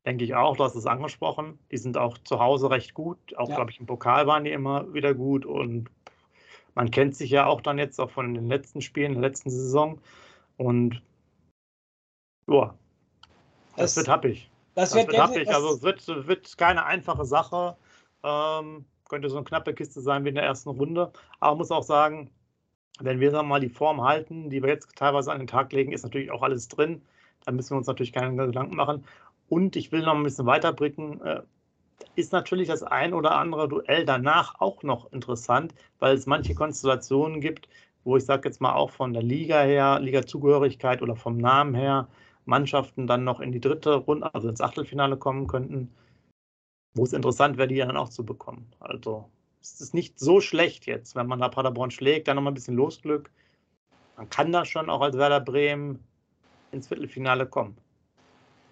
denke 0.05 0.25
ich 0.25 0.35
auch, 0.35 0.57
du 0.57 0.65
hast 0.65 0.75
es 0.75 0.87
angesprochen. 0.87 1.59
Die 1.71 1.77
sind 1.77 1.97
auch 1.97 2.19
zu 2.19 2.41
Hause 2.41 2.71
recht 2.71 2.95
gut. 2.95 3.19
Auch, 3.37 3.49
ja. 3.49 3.57
glaube 3.57 3.71
ich, 3.71 3.81
im 3.81 3.87
Pokal 3.87 4.27
waren 4.27 4.45
die 4.45 4.51
immer 4.51 4.93
wieder 4.93 5.15
gut. 5.15 5.47
Und 5.47 5.89
man 6.75 6.91
kennt 6.91 7.17
sich 7.17 7.31
ja 7.31 7.47
auch 7.47 7.61
dann 7.61 7.79
jetzt 7.79 8.01
auch 8.01 8.11
von 8.11 8.35
den 8.35 8.49
letzten 8.49 8.81
Spielen, 8.81 9.13
der 9.13 9.23
letzten 9.23 9.51
Saison. 9.51 9.99
Und 10.57 11.03
ja, 12.49 12.75
das, 13.77 13.95
das 13.95 13.97
wird 13.97 14.09
happig. 14.09 14.51
Das, 14.75 14.91
das 14.91 14.99
wird, 14.99 15.09
wird 15.09 15.23
happig. 15.23 15.49
Also 15.49 15.75
es 15.75 15.83
wird, 15.83 16.07
wird 16.27 16.59
keine 16.59 16.85
einfache 16.85 17.25
Sache. 17.25 17.77
Ähm, 18.25 18.85
könnte 19.09 19.29
so 19.29 19.37
eine 19.37 19.45
knappe 19.45 19.75
Kiste 19.75 20.01
sein 20.01 20.25
wie 20.25 20.31
in 20.31 20.35
der 20.35 20.45
ersten 20.45 20.71
Runde. 20.71 21.13
Aber 21.39 21.57
muss 21.57 21.71
auch 21.71 21.83
sagen, 21.83 22.31
wenn 23.01 23.21
wir 23.21 23.31
dann 23.31 23.47
mal 23.47 23.61
die 23.61 23.69
Form 23.69 24.03
halten, 24.03 24.51
die 24.51 24.63
wir 24.63 24.71
jetzt 24.71 24.95
teilweise 24.97 25.33
an 25.33 25.39
den 25.39 25.47
Tag 25.47 25.73
legen, 25.73 25.93
ist 25.93 26.03
natürlich 26.03 26.31
auch 26.31 26.43
alles 26.43 26.69
drin. 26.69 27.03
Da 27.45 27.53
müssen 27.53 27.71
wir 27.71 27.79
uns 27.79 27.87
natürlich 27.87 28.13
keine 28.13 28.35
Gedanken 28.47 28.77
machen. 28.77 29.05
Und 29.49 29.77
ich 29.77 29.93
will 29.93 30.03
noch 30.03 30.15
ein 30.15 30.23
bisschen 30.23 30.47
weiterblicken. 30.47 31.21
Äh, 31.23 31.43
ist 32.17 32.33
natürlich 32.33 32.69
das 32.69 32.83
ein 32.83 33.15
oder 33.15 33.33
andere 33.37 33.69
Duell 33.69 34.05
danach 34.05 34.61
auch 34.61 34.83
noch 34.83 35.13
interessant, 35.13 35.75
weil 35.99 36.17
es 36.17 36.27
manche 36.27 36.55
Konstellationen 36.55 37.41
gibt, 37.41 37.69
wo 38.05 38.17
ich 38.17 38.25
sage 38.25 38.49
jetzt 38.49 38.61
mal 38.61 38.75
auch 38.75 38.91
von 38.91 39.13
der 39.13 39.23
Liga 39.23 39.63
her, 39.63 40.01
Liga-Zugehörigkeit 40.01 41.03
oder 41.03 41.17
vom 41.17 41.37
Namen 41.39 41.75
her, 41.75 42.09
Mannschaften 42.45 43.07
dann 43.07 43.25
noch 43.25 43.41
in 43.41 43.53
die 43.53 43.61
dritte 43.61 43.95
Runde, 43.95 44.35
also 44.35 44.49
ins 44.49 44.61
Achtelfinale 44.61 45.17
kommen 45.17 45.47
könnten, 45.47 45.95
wo 46.95 47.05
es 47.05 47.13
interessant 47.13 47.57
wäre, 47.57 47.69
die 47.69 47.77
dann 47.77 47.97
auch 47.97 48.09
zu 48.09 48.25
bekommen. 48.25 48.67
Also 48.81 49.31
es 49.61 49.81
ist 49.81 49.95
nicht 49.95 50.19
so 50.19 50.41
schlecht 50.41 50.87
jetzt, 50.87 51.15
wenn 51.15 51.29
man 51.29 51.39
da 51.39 51.49
Paderborn 51.49 51.91
schlägt, 51.93 52.27
dann 52.29 52.37
nochmal 52.37 52.53
ein 52.53 52.55
bisschen 52.55 52.77
Losglück. 52.77 53.31
Man 54.17 54.29
kann 54.29 54.53
das 54.53 54.69
schon 54.69 54.91
auch 54.91 55.01
als 55.01 55.17
Werder 55.17 55.41
Bremen. 55.41 56.01
ins 56.73 56.89
Viertelfinale 56.89 57.47
kommen. 57.47 57.77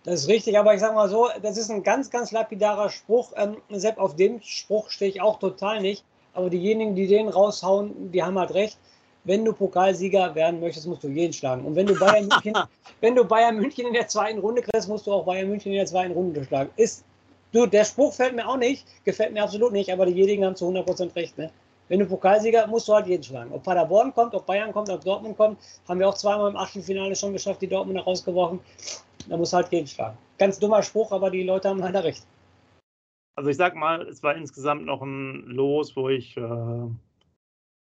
Das 0.04 0.20
ist 0.20 0.28
richtig, 0.28 0.58
aber 0.58 0.72
ich 0.74 0.80
sage 0.80 0.94
mal 0.94 1.08
so, 1.08 1.28
das 1.42 1.58
ist 1.58 1.70
ein 1.70 1.82
ganz, 1.82 2.10
ganz 2.10 2.32
lapidarer 2.32 2.88
Spruch. 2.88 3.32
Ähm, 3.36 3.56
Sepp, 3.70 3.98
auf 3.98 4.16
dem 4.16 4.40
Spruch 4.42 4.88
stehe 4.90 5.10
ich 5.10 5.20
auch 5.20 5.38
total 5.38 5.80
nicht. 5.80 6.04
Aber 6.32 6.48
diejenigen, 6.48 6.94
die 6.94 7.06
den 7.06 7.28
raushauen, 7.28 8.10
die 8.12 8.22
haben 8.22 8.38
halt 8.38 8.54
recht. 8.54 8.78
Wenn 9.24 9.44
du 9.44 9.52
Pokalsieger 9.52 10.34
werden 10.34 10.60
möchtest, 10.60 10.86
musst 10.86 11.04
du 11.04 11.08
jeden 11.08 11.34
schlagen. 11.34 11.64
Und 11.66 11.76
wenn 11.76 11.86
du 11.86 11.98
Bayern 11.98 12.28
München, 12.28 12.54
wenn 13.00 13.14
du 13.14 13.24
Bayern 13.24 13.56
München 13.56 13.86
in 13.86 13.92
der 13.92 14.08
zweiten 14.08 14.38
Runde 14.38 14.62
kriegst, 14.62 14.88
musst 14.88 15.06
du 15.06 15.12
auch 15.12 15.26
Bayern 15.26 15.48
München 15.48 15.72
in 15.72 15.78
der 15.78 15.86
zweiten 15.86 16.12
Runde 16.12 16.42
schlagen. 16.44 16.70
Ist, 16.76 17.04
du, 17.52 17.66
der 17.66 17.84
Spruch 17.84 18.14
fällt 18.14 18.34
mir 18.34 18.48
auch 18.48 18.56
nicht, 18.56 18.86
gefällt 19.04 19.34
mir 19.34 19.42
absolut 19.42 19.72
nicht, 19.72 19.92
aber 19.92 20.06
diejenigen 20.06 20.46
haben 20.46 20.56
zu 20.56 20.66
100% 20.66 21.14
recht. 21.14 21.36
Ne? 21.36 21.50
Wenn 21.90 21.98
du 21.98 22.06
Pokalsieger, 22.06 22.68
musst 22.68 22.86
du 22.86 22.94
halt 22.94 23.08
jeden 23.08 23.24
schlagen. 23.24 23.50
Ob 23.52 23.64
Paderborn 23.64 24.14
kommt, 24.14 24.32
ob 24.32 24.46
Bayern 24.46 24.72
kommt, 24.72 24.88
ob 24.90 25.02
Dortmund 25.02 25.36
kommt, 25.36 25.58
haben 25.88 25.98
wir 25.98 26.08
auch 26.08 26.14
zweimal 26.14 26.48
im 26.48 26.56
Achtelfinale 26.56 27.16
schon 27.16 27.32
geschafft, 27.32 27.62
die 27.62 27.66
Dortmunder 27.66 28.02
rausgeworfen. 28.02 28.60
Da 29.28 29.36
muss 29.36 29.52
halt 29.52 29.72
jeden 29.72 29.88
schlagen. 29.88 30.16
Ganz 30.38 30.60
dummer 30.60 30.84
Spruch, 30.84 31.10
aber 31.10 31.30
die 31.30 31.42
Leute 31.42 31.68
haben 31.68 31.80
leider 31.80 32.04
recht. 32.04 32.24
Also 33.34 33.50
ich 33.50 33.56
sag 33.56 33.74
mal, 33.74 34.06
es 34.06 34.22
war 34.22 34.36
insgesamt 34.36 34.84
noch 34.84 35.02
ein 35.02 35.42
Los, 35.46 35.96
wo 35.96 36.08
ich 36.08 36.36
äh, 36.36 36.86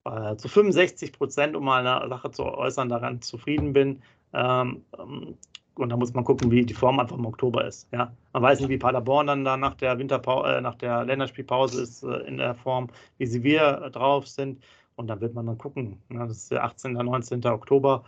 äh 0.04 0.37
zu 0.37 0.46
65 0.46 1.12
Prozent, 1.12 1.56
um 1.56 1.64
mal 1.64 1.84
eine 1.84 2.08
Sache 2.08 2.30
zu 2.30 2.44
äußern, 2.44 2.88
daran 2.88 3.20
zufrieden 3.20 3.72
bin. 3.72 4.00
Ähm, 4.32 4.84
ähm, 4.96 5.37
und 5.78 5.90
da 5.90 5.96
muss 5.96 6.12
man 6.12 6.24
gucken, 6.24 6.50
wie 6.50 6.64
die 6.64 6.74
Form 6.74 6.98
einfach 6.98 7.16
im 7.16 7.26
Oktober 7.26 7.64
ist. 7.64 7.88
Ja? 7.92 8.12
Man 8.32 8.42
weiß 8.42 8.60
nicht, 8.60 8.68
wie 8.68 8.78
Paderborn 8.78 9.26
dann 9.26 9.44
da 9.44 9.56
nach 9.56 9.74
der 9.74 9.98
Winterpause, 9.98 10.56
äh, 10.56 10.60
nach 10.60 10.74
der 10.74 11.04
Länderspielpause 11.04 11.82
ist 11.82 12.02
äh, 12.02 12.16
in 12.26 12.38
der 12.38 12.54
Form, 12.54 12.88
wie 13.18 13.26
sie 13.26 13.42
wir 13.42 13.82
äh, 13.84 13.90
drauf 13.90 14.26
sind. 14.26 14.62
Und 14.96 15.06
dann 15.06 15.20
wird 15.20 15.34
man 15.34 15.46
dann 15.46 15.58
gucken. 15.58 15.98
Ja, 16.10 16.26
das 16.26 16.38
ist 16.38 16.50
der 16.50 16.64
18. 16.64 16.92
19. 16.92 17.44
Oktober. 17.46 18.04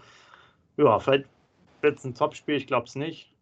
Ja, 0.76 0.98
vielleicht 0.98 1.26
wird 1.82 1.98
es 1.98 2.04
ein 2.04 2.14
Topspiel, 2.14 2.56
ich 2.56 2.66
glaube 2.66 2.86
es 2.86 2.96
nicht. 2.96 3.32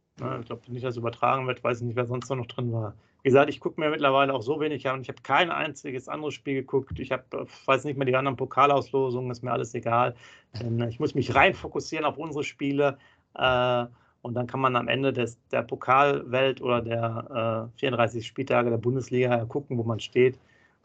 Ich 0.40 0.46
glaube 0.46 0.62
nicht, 0.66 0.84
dass 0.84 0.94
es 0.94 0.96
übertragen 0.96 1.46
wird, 1.46 1.62
weiß 1.62 1.80
ich 1.80 1.86
nicht, 1.86 1.96
wer 1.96 2.04
sonst 2.04 2.28
noch 2.28 2.46
drin 2.46 2.72
war. 2.72 2.94
Wie 3.22 3.28
gesagt, 3.28 3.50
ich 3.50 3.60
gucke 3.60 3.80
mir 3.80 3.90
mittlerweile 3.90 4.34
auch 4.34 4.42
so 4.42 4.60
wenig 4.60 4.88
an 4.88 5.00
ich 5.02 5.08
habe 5.08 5.22
kein 5.22 5.50
einziges 5.50 6.08
anderes 6.08 6.34
Spiel 6.34 6.54
geguckt. 6.54 6.98
Ich 6.98 7.12
habe, 7.12 7.24
äh, 7.32 7.46
weiß 7.66 7.84
nicht 7.84 7.96
mehr 7.96 8.06
die 8.06 8.16
anderen 8.16 8.36
Pokalauslosungen, 8.36 9.30
ist 9.30 9.42
mir 9.42 9.52
alles 9.52 9.74
egal. 9.74 10.14
Äh, 10.54 10.88
ich 10.88 11.00
muss 11.00 11.14
mich 11.14 11.34
rein 11.34 11.54
fokussieren 11.54 12.04
auf 12.04 12.18
unsere 12.18 12.44
Spiele. 12.44 12.98
Äh, 13.34 13.86
und 14.28 14.34
dann 14.34 14.46
kann 14.46 14.60
man 14.60 14.76
am 14.76 14.88
Ende 14.88 15.10
des, 15.10 15.38
der 15.52 15.62
Pokalwelt 15.62 16.60
oder 16.60 16.82
der 16.82 17.70
äh, 17.74 17.78
34 17.80 18.26
Spieltage 18.26 18.68
der 18.68 18.76
Bundesliga 18.76 19.42
gucken, 19.46 19.78
wo 19.78 19.84
man 19.84 20.00
steht. 20.00 20.38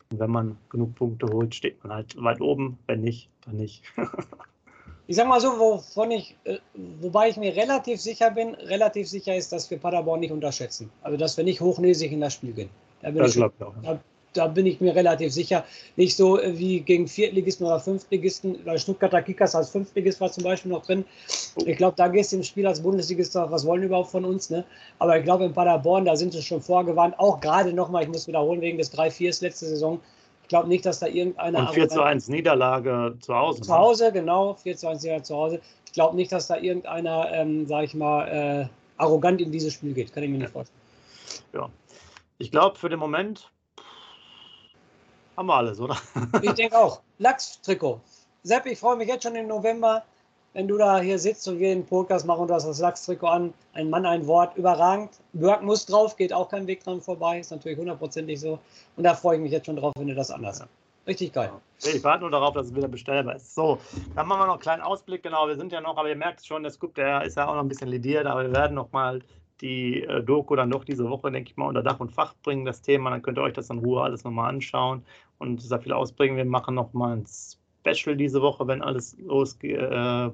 Und 0.09 0.19
wenn 0.19 0.31
man 0.31 0.57
genug 0.69 0.95
Punkte 0.95 1.27
holt, 1.27 1.53
steht 1.53 1.83
man 1.83 1.91
halt 1.91 2.15
weit 2.23 2.39
oben. 2.39 2.79
Wenn 2.87 3.01
nicht, 3.01 3.27
dann 3.45 3.57
nicht. 3.57 3.83
ich 5.07 5.17
sag 5.17 5.27
mal 5.27 5.41
so, 5.41 5.59
wovon 5.59 6.11
ich, 6.11 6.37
äh, 6.45 6.59
wobei 7.01 7.27
ich 7.27 7.35
mir 7.35 7.53
relativ 7.53 7.99
sicher 7.99 8.31
bin, 8.31 8.55
relativ 8.55 9.09
sicher 9.09 9.35
ist, 9.35 9.51
dass 9.51 9.69
wir 9.69 9.77
Paderborn 9.77 10.21
nicht 10.21 10.31
unterschätzen. 10.31 10.89
Also, 11.01 11.17
dass 11.17 11.35
wir 11.35 11.43
nicht 11.43 11.59
hochnäsig 11.59 12.13
in 12.13 12.21
das 12.21 12.35
Spiel 12.35 12.53
gehen. 12.53 12.69
Da 13.01 13.09
bin, 13.09 13.17
das 13.17 13.35
ich, 13.35 13.43
auch, 13.43 13.51
da, 13.59 13.99
da, 14.33 14.47
bin 14.47 14.65
ich 14.65 14.81
mir 14.81 14.95
relativ 14.95 15.31
sicher. 15.33 15.63
Nicht 15.95 16.15
so 16.15 16.39
äh, 16.39 16.57
wie 16.57 16.81
gegen 16.81 17.07
Viertligisten 17.07 17.65
oder 17.65 17.79
Fünftligisten, 17.79 18.59
weil 18.65 18.77
Stuttgarter 18.79 19.21
Kickers 19.21 19.55
als 19.55 19.69
Fünftligist 19.69 20.19
war 20.21 20.31
zum 20.31 20.43
Beispiel 20.43 20.71
noch 20.71 20.85
drin. 20.85 21.05
Oh. 21.55 21.63
Ich 21.65 21.77
glaube, 21.77 21.95
da 21.97 22.07
gehst 22.07 22.31
du 22.31 22.37
im 22.37 22.43
Spiel 22.43 22.67
als 22.67 22.81
Bundesligist, 22.81 23.35
was 23.35 23.65
wollen 23.65 23.81
die 23.81 23.87
überhaupt 23.87 24.11
von 24.11 24.25
uns? 24.25 24.49
Ne? 24.49 24.63
Aber 24.99 25.17
ich 25.17 25.23
glaube, 25.23 25.45
in 25.45 25.53
Paderborn, 25.53 26.05
da 26.05 26.15
sind 26.15 26.33
sie 26.33 26.41
schon 26.41 26.61
vorgewarnt. 26.61 27.15
Auch 27.17 27.39
gerade 27.39 27.73
nochmal, 27.73 28.03
ich 28.03 28.09
muss 28.09 28.27
wiederholen, 28.27 28.61
wegen 28.61 28.77
des 28.77 28.93
3-4 28.93 29.43
letzte 29.43 29.65
Saison 29.65 29.99
ich 30.43 30.49
glaube 30.49 30.67
nicht, 30.67 30.85
dass 30.85 30.99
da 30.99 31.07
irgendeiner. 31.07 31.59
Und 31.59 31.69
4 31.69 31.87
zu 31.87 32.01
1 32.01 32.27
Niederlage 32.27 33.15
zu 33.21 33.33
Hause. 33.33 33.61
Zu 33.61 33.73
Hause, 33.73 34.11
genau. 34.11 34.55
4 34.55 34.75
zu 34.75 34.87
1 34.87 35.01
Niederlage 35.01 35.23
zu 35.23 35.35
Hause. 35.35 35.61
Ich 35.85 35.93
glaube 35.93 36.15
nicht, 36.17 36.31
dass 36.31 36.47
da 36.47 36.57
irgendeiner, 36.57 37.31
ähm, 37.31 37.65
sage 37.65 37.85
ich 37.85 37.93
mal, 37.93 38.27
äh, 38.27 38.67
arrogant 38.97 39.39
in 39.39 39.51
dieses 39.51 39.73
Spiel 39.73 39.93
geht. 39.93 40.13
Kann 40.13 40.23
ich 40.23 40.29
mir 40.29 40.39
nicht 40.39 40.51
vorstellen. 40.51 40.79
Ja. 41.53 41.69
Ich 42.39 42.51
glaube, 42.51 42.77
für 42.77 42.89
den 42.89 42.99
Moment 42.99 43.51
haben 45.37 45.47
wir 45.47 45.55
alles, 45.55 45.79
oder? 45.79 45.97
ich 46.41 46.51
denke 46.53 46.77
auch. 46.77 47.01
Lachs-Trikot. 47.19 47.99
Sepp, 48.43 48.65
ich 48.65 48.79
freue 48.79 48.97
mich 48.97 49.07
jetzt 49.07 49.23
schon 49.23 49.35
im 49.35 49.47
November 49.47 50.03
wenn 50.53 50.67
du 50.67 50.77
da 50.77 50.99
hier 50.99 51.19
sitzt 51.19 51.47
und 51.47 51.59
wir 51.59 51.69
den 51.69 51.85
Podcast 51.85 52.25
machen 52.25 52.41
und 52.41 52.47
du 52.47 52.53
hast 52.53 52.65
das 52.67 52.79
Lachstrikot 52.79 53.27
an, 53.27 53.53
ein 53.73 53.89
Mann, 53.89 54.05
ein 54.05 54.25
Wort, 54.27 54.55
überragend. 54.55 55.09
Burg 55.33 55.61
muss 55.63 55.85
drauf, 55.85 56.15
geht 56.15 56.31
auch 56.31 56.49
kein 56.49 56.67
Weg 56.67 56.83
dran 56.83 57.01
vorbei, 57.01 57.39
ist 57.39 57.51
natürlich 57.51 57.77
hundertprozentig 57.77 58.39
so. 58.39 58.59
Und 58.95 59.03
da 59.03 59.15
freue 59.15 59.37
ich 59.37 59.41
mich 59.41 59.51
jetzt 59.51 59.65
schon 59.65 59.75
drauf, 59.75 59.93
wenn 59.97 60.07
du 60.07 60.15
das 60.15 60.31
anders 60.31 60.61
hast. 60.61 60.69
Richtig 61.05 61.33
geil. 61.33 61.51
Ich 61.79 62.03
warte 62.03 62.21
nur 62.21 62.31
darauf, 62.31 62.53
dass 62.53 62.67
es 62.67 62.75
wieder 62.75 62.87
bestellbar 62.87 63.35
ist. 63.35 63.53
So, 63.53 63.77
dann 64.15 64.27
machen 64.27 64.41
wir 64.41 64.45
noch 64.45 64.53
einen 64.53 64.61
kleinen 64.61 64.83
Ausblick. 64.83 65.23
Genau, 65.23 65.47
wir 65.47 65.57
sind 65.57 65.71
ja 65.71 65.81
noch, 65.81 65.97
aber 65.97 66.07
ihr 66.07 66.15
merkt 66.15 66.45
schon, 66.45 66.63
der 66.63 66.71
Scoop, 66.71 66.95
der 66.95 67.23
ist 67.23 67.35
ja 67.35 67.47
auch 67.47 67.55
noch 67.55 67.61
ein 67.61 67.67
bisschen 67.67 67.89
lidiert, 67.89 68.25
aber 68.25 68.43
wir 68.43 68.53
werden 68.53 68.75
noch 68.75 68.91
mal 68.93 69.21
die 69.61 70.03
äh, 70.03 70.23
Doku 70.23 70.55
dann 70.55 70.69
noch 70.69 70.83
diese 70.83 71.09
Woche, 71.09 71.31
denke 71.31 71.51
ich 71.51 71.57
mal, 71.57 71.67
unter 71.67 71.83
Dach 71.83 71.99
und 71.99 72.11
Fach 72.11 72.33
bringen, 72.43 72.65
das 72.65 72.81
Thema. 72.81 73.09
Dann 73.09 73.21
könnt 73.21 73.37
ihr 73.37 73.43
euch 73.43 73.53
das 73.53 73.69
in 73.69 73.79
Ruhe 73.79 74.01
alles 74.01 74.23
nochmal 74.23 74.49
anschauen 74.49 75.03
und 75.37 75.61
sehr 75.61 75.79
viel 75.79 75.93
ausbringen. 75.93 76.37
Wir 76.37 76.45
machen 76.45 76.75
noch 76.75 76.93
mal 76.93 77.17
ein 77.17 77.25
Special 77.25 78.15
diese 78.15 78.41
Woche, 78.41 78.67
wenn 78.67 78.81
alles 78.81 79.17
los 79.19 79.57
äh. 79.61 80.29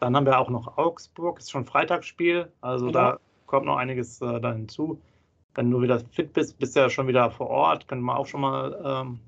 Dann 0.00 0.16
haben 0.16 0.26
wir 0.26 0.38
auch 0.38 0.50
noch 0.50 0.76
Augsburg, 0.76 1.38
ist 1.38 1.50
schon 1.50 1.64
Freitagsspiel, 1.64 2.52
also 2.60 2.86
genau. 2.86 2.98
da 2.98 3.18
kommt 3.46 3.66
noch 3.66 3.76
einiges 3.76 4.20
äh, 4.20 4.40
da 4.40 4.52
hinzu. 4.52 5.00
Wenn 5.54 5.70
du 5.70 5.80
wieder 5.80 6.00
fit 6.00 6.32
bist, 6.32 6.58
bist 6.58 6.76
du 6.76 6.80
ja 6.80 6.90
schon 6.90 7.06
wieder 7.06 7.30
vor 7.30 7.48
Ort, 7.48 7.88
können 7.88 8.02
wir 8.02 8.18
auch 8.18 8.26
schon 8.26 8.42
mal 8.42 8.78
ähm, 8.84 9.20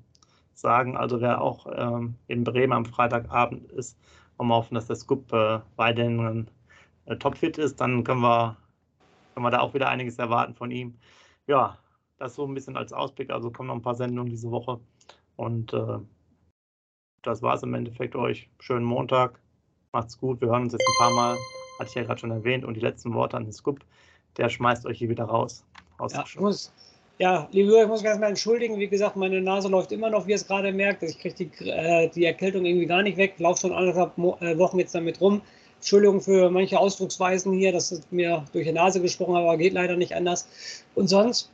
sagen. 0.53 0.97
Also 0.97 1.21
wer 1.21 1.41
auch 1.41 1.65
ähm, 1.75 2.15
in 2.27 2.43
Bremen 2.43 2.73
am 2.73 2.85
Freitagabend 2.85 3.71
ist, 3.71 3.97
wollen 4.37 4.49
wir 4.49 4.55
hoffen, 4.55 4.75
dass 4.75 4.87
der 4.87 4.97
Scoop 4.97 5.31
äh, 5.33 5.59
weiterhin 5.77 6.47
topfit 7.15 7.57
ist, 7.57 7.79
dann 7.79 8.03
können 8.03 8.21
wir, 8.21 8.57
können 9.33 9.45
wir 9.45 9.51
da 9.51 9.59
auch 9.59 9.73
wieder 9.73 9.89
einiges 9.89 10.19
erwarten 10.19 10.53
von 10.53 10.71
ihm. 10.71 10.95
Ja, 11.47 11.77
das 12.17 12.35
so 12.35 12.45
ein 12.45 12.53
bisschen 12.53 12.75
als 12.75 12.93
Ausblick. 12.93 13.29
Also 13.29 13.51
kommen 13.51 13.67
noch 13.67 13.75
ein 13.75 13.81
paar 13.81 13.95
Sendungen 13.95 14.29
diese 14.29 14.51
Woche. 14.51 14.79
Und 15.35 15.73
äh, 15.73 15.99
das 17.21 17.41
war 17.41 17.55
es 17.55 17.63
im 17.63 17.73
Endeffekt 17.73 18.15
euch. 18.15 18.49
Schönen 18.59 18.85
Montag. 18.85 19.39
Macht's 19.93 20.17
gut. 20.17 20.41
Wir 20.41 20.49
hören 20.49 20.63
uns 20.63 20.73
jetzt 20.73 20.85
ein 20.87 20.97
paar 20.97 21.13
Mal. 21.13 21.37
Hatte 21.79 21.89
ich 21.89 21.95
ja 21.95 22.03
gerade 22.03 22.19
schon 22.19 22.31
erwähnt. 22.31 22.65
Und 22.65 22.73
die 22.73 22.81
letzten 22.81 23.13
Worte 23.13 23.37
an 23.37 23.43
den 23.43 23.53
Scoop. 23.53 23.79
Der 24.37 24.49
schmeißt 24.49 24.85
euch 24.85 24.97
hier 24.97 25.09
wieder 25.09 25.25
raus. 25.25 25.65
Ja, 26.11 26.23
ich 26.25 26.39
muss, 26.39 26.71
ja, 27.17 27.47
liebe 27.51 27.69
Hörer, 27.69 27.83
ich 27.83 27.87
muss 27.87 28.01
mich 28.01 28.09
erstmal 28.09 28.29
entschuldigen. 28.29 28.77
Wie 28.77 28.87
gesagt, 28.87 29.15
meine 29.15 29.41
Nase 29.41 29.67
läuft 29.67 29.91
immer 29.91 30.09
noch, 30.09 30.27
wie 30.27 30.31
ihr 30.31 30.35
es 30.35 30.47
gerade 30.47 30.71
merkt. 30.71 31.01
Ich 31.03 31.17
kriege 31.17 31.35
die, 31.35 31.69
äh, 31.69 32.09
die 32.09 32.25
Erkältung 32.25 32.65
irgendwie 32.65 32.85
gar 32.85 33.01
nicht 33.01 33.17
weg. 33.17 33.35
Laufe 33.39 33.61
schon 33.61 33.73
anderthalb 33.73 34.17
Mo 34.17 34.37
äh, 34.41 34.57
Wochen 34.57 34.77
jetzt 34.77 34.93
damit 34.93 35.19
rum. 35.21 35.41
Entschuldigung 35.77 36.21
für 36.21 36.49
manche 36.49 36.79
Ausdrucksweisen 36.79 37.53
hier, 37.53 37.71
dass 37.71 37.91
es 37.91 38.01
mir 38.11 38.43
durch 38.51 38.65
die 38.65 38.73
Nase 38.73 39.01
gesprochen 39.01 39.35
hat, 39.35 39.43
aber 39.43 39.57
geht 39.57 39.73
leider 39.73 39.95
nicht 39.95 40.15
anders. 40.15 40.47
Und 40.95 41.07
sonst 41.07 41.49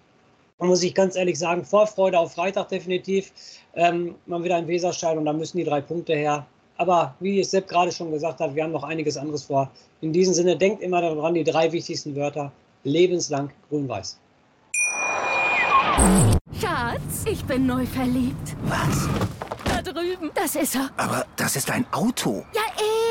muss 0.59 0.83
ich 0.83 0.95
ganz 0.95 1.15
ehrlich 1.15 1.37
sagen, 1.37 1.65
Vorfreude 1.65 2.17
auf 2.17 2.33
Freitag 2.33 2.69
definitiv. 2.69 3.31
Ähm, 3.75 4.15
mal 4.25 4.43
wieder 4.43 4.55
ein 4.55 4.67
Weserstein 4.67 5.17
und 5.17 5.25
da 5.25 5.33
müssen 5.33 5.57
die 5.57 5.63
drei 5.63 5.81
Punkte 5.81 6.13
her. 6.13 6.45
Aber 6.77 7.15
wie 7.19 7.39
es 7.39 7.51
Sepp 7.51 7.67
gerade 7.67 7.91
schon 7.91 8.11
gesagt 8.11 8.39
hat, 8.39 8.55
wir 8.55 8.63
haben 8.63 8.71
noch 8.71 8.83
einiges 8.83 9.17
anderes 9.17 9.43
vor. 9.43 9.69
In 10.01 10.11
diesem 10.11 10.33
Sinne, 10.33 10.57
denkt 10.57 10.81
immer 10.81 11.01
daran, 11.01 11.33
die 11.33 11.43
drei 11.43 11.71
wichtigsten 11.71 12.15
Wörter. 12.15 12.51
Lebenslang 12.83 13.49
grün-weiß. 13.69 14.19
Schatz, 16.59 17.25
ich 17.25 17.43
bin 17.45 17.65
neu 17.65 17.85
verliebt. 17.85 18.55
Was? 18.63 19.07
Da 19.65 19.81
drüben. 19.81 20.31
Das 20.35 20.55
ist 20.55 20.75
er. 20.75 20.89
Aber 20.97 21.25
das 21.35 21.55
ist 21.55 21.69
ein 21.71 21.85
Auto. 21.91 22.43
Ja, 22.53 22.61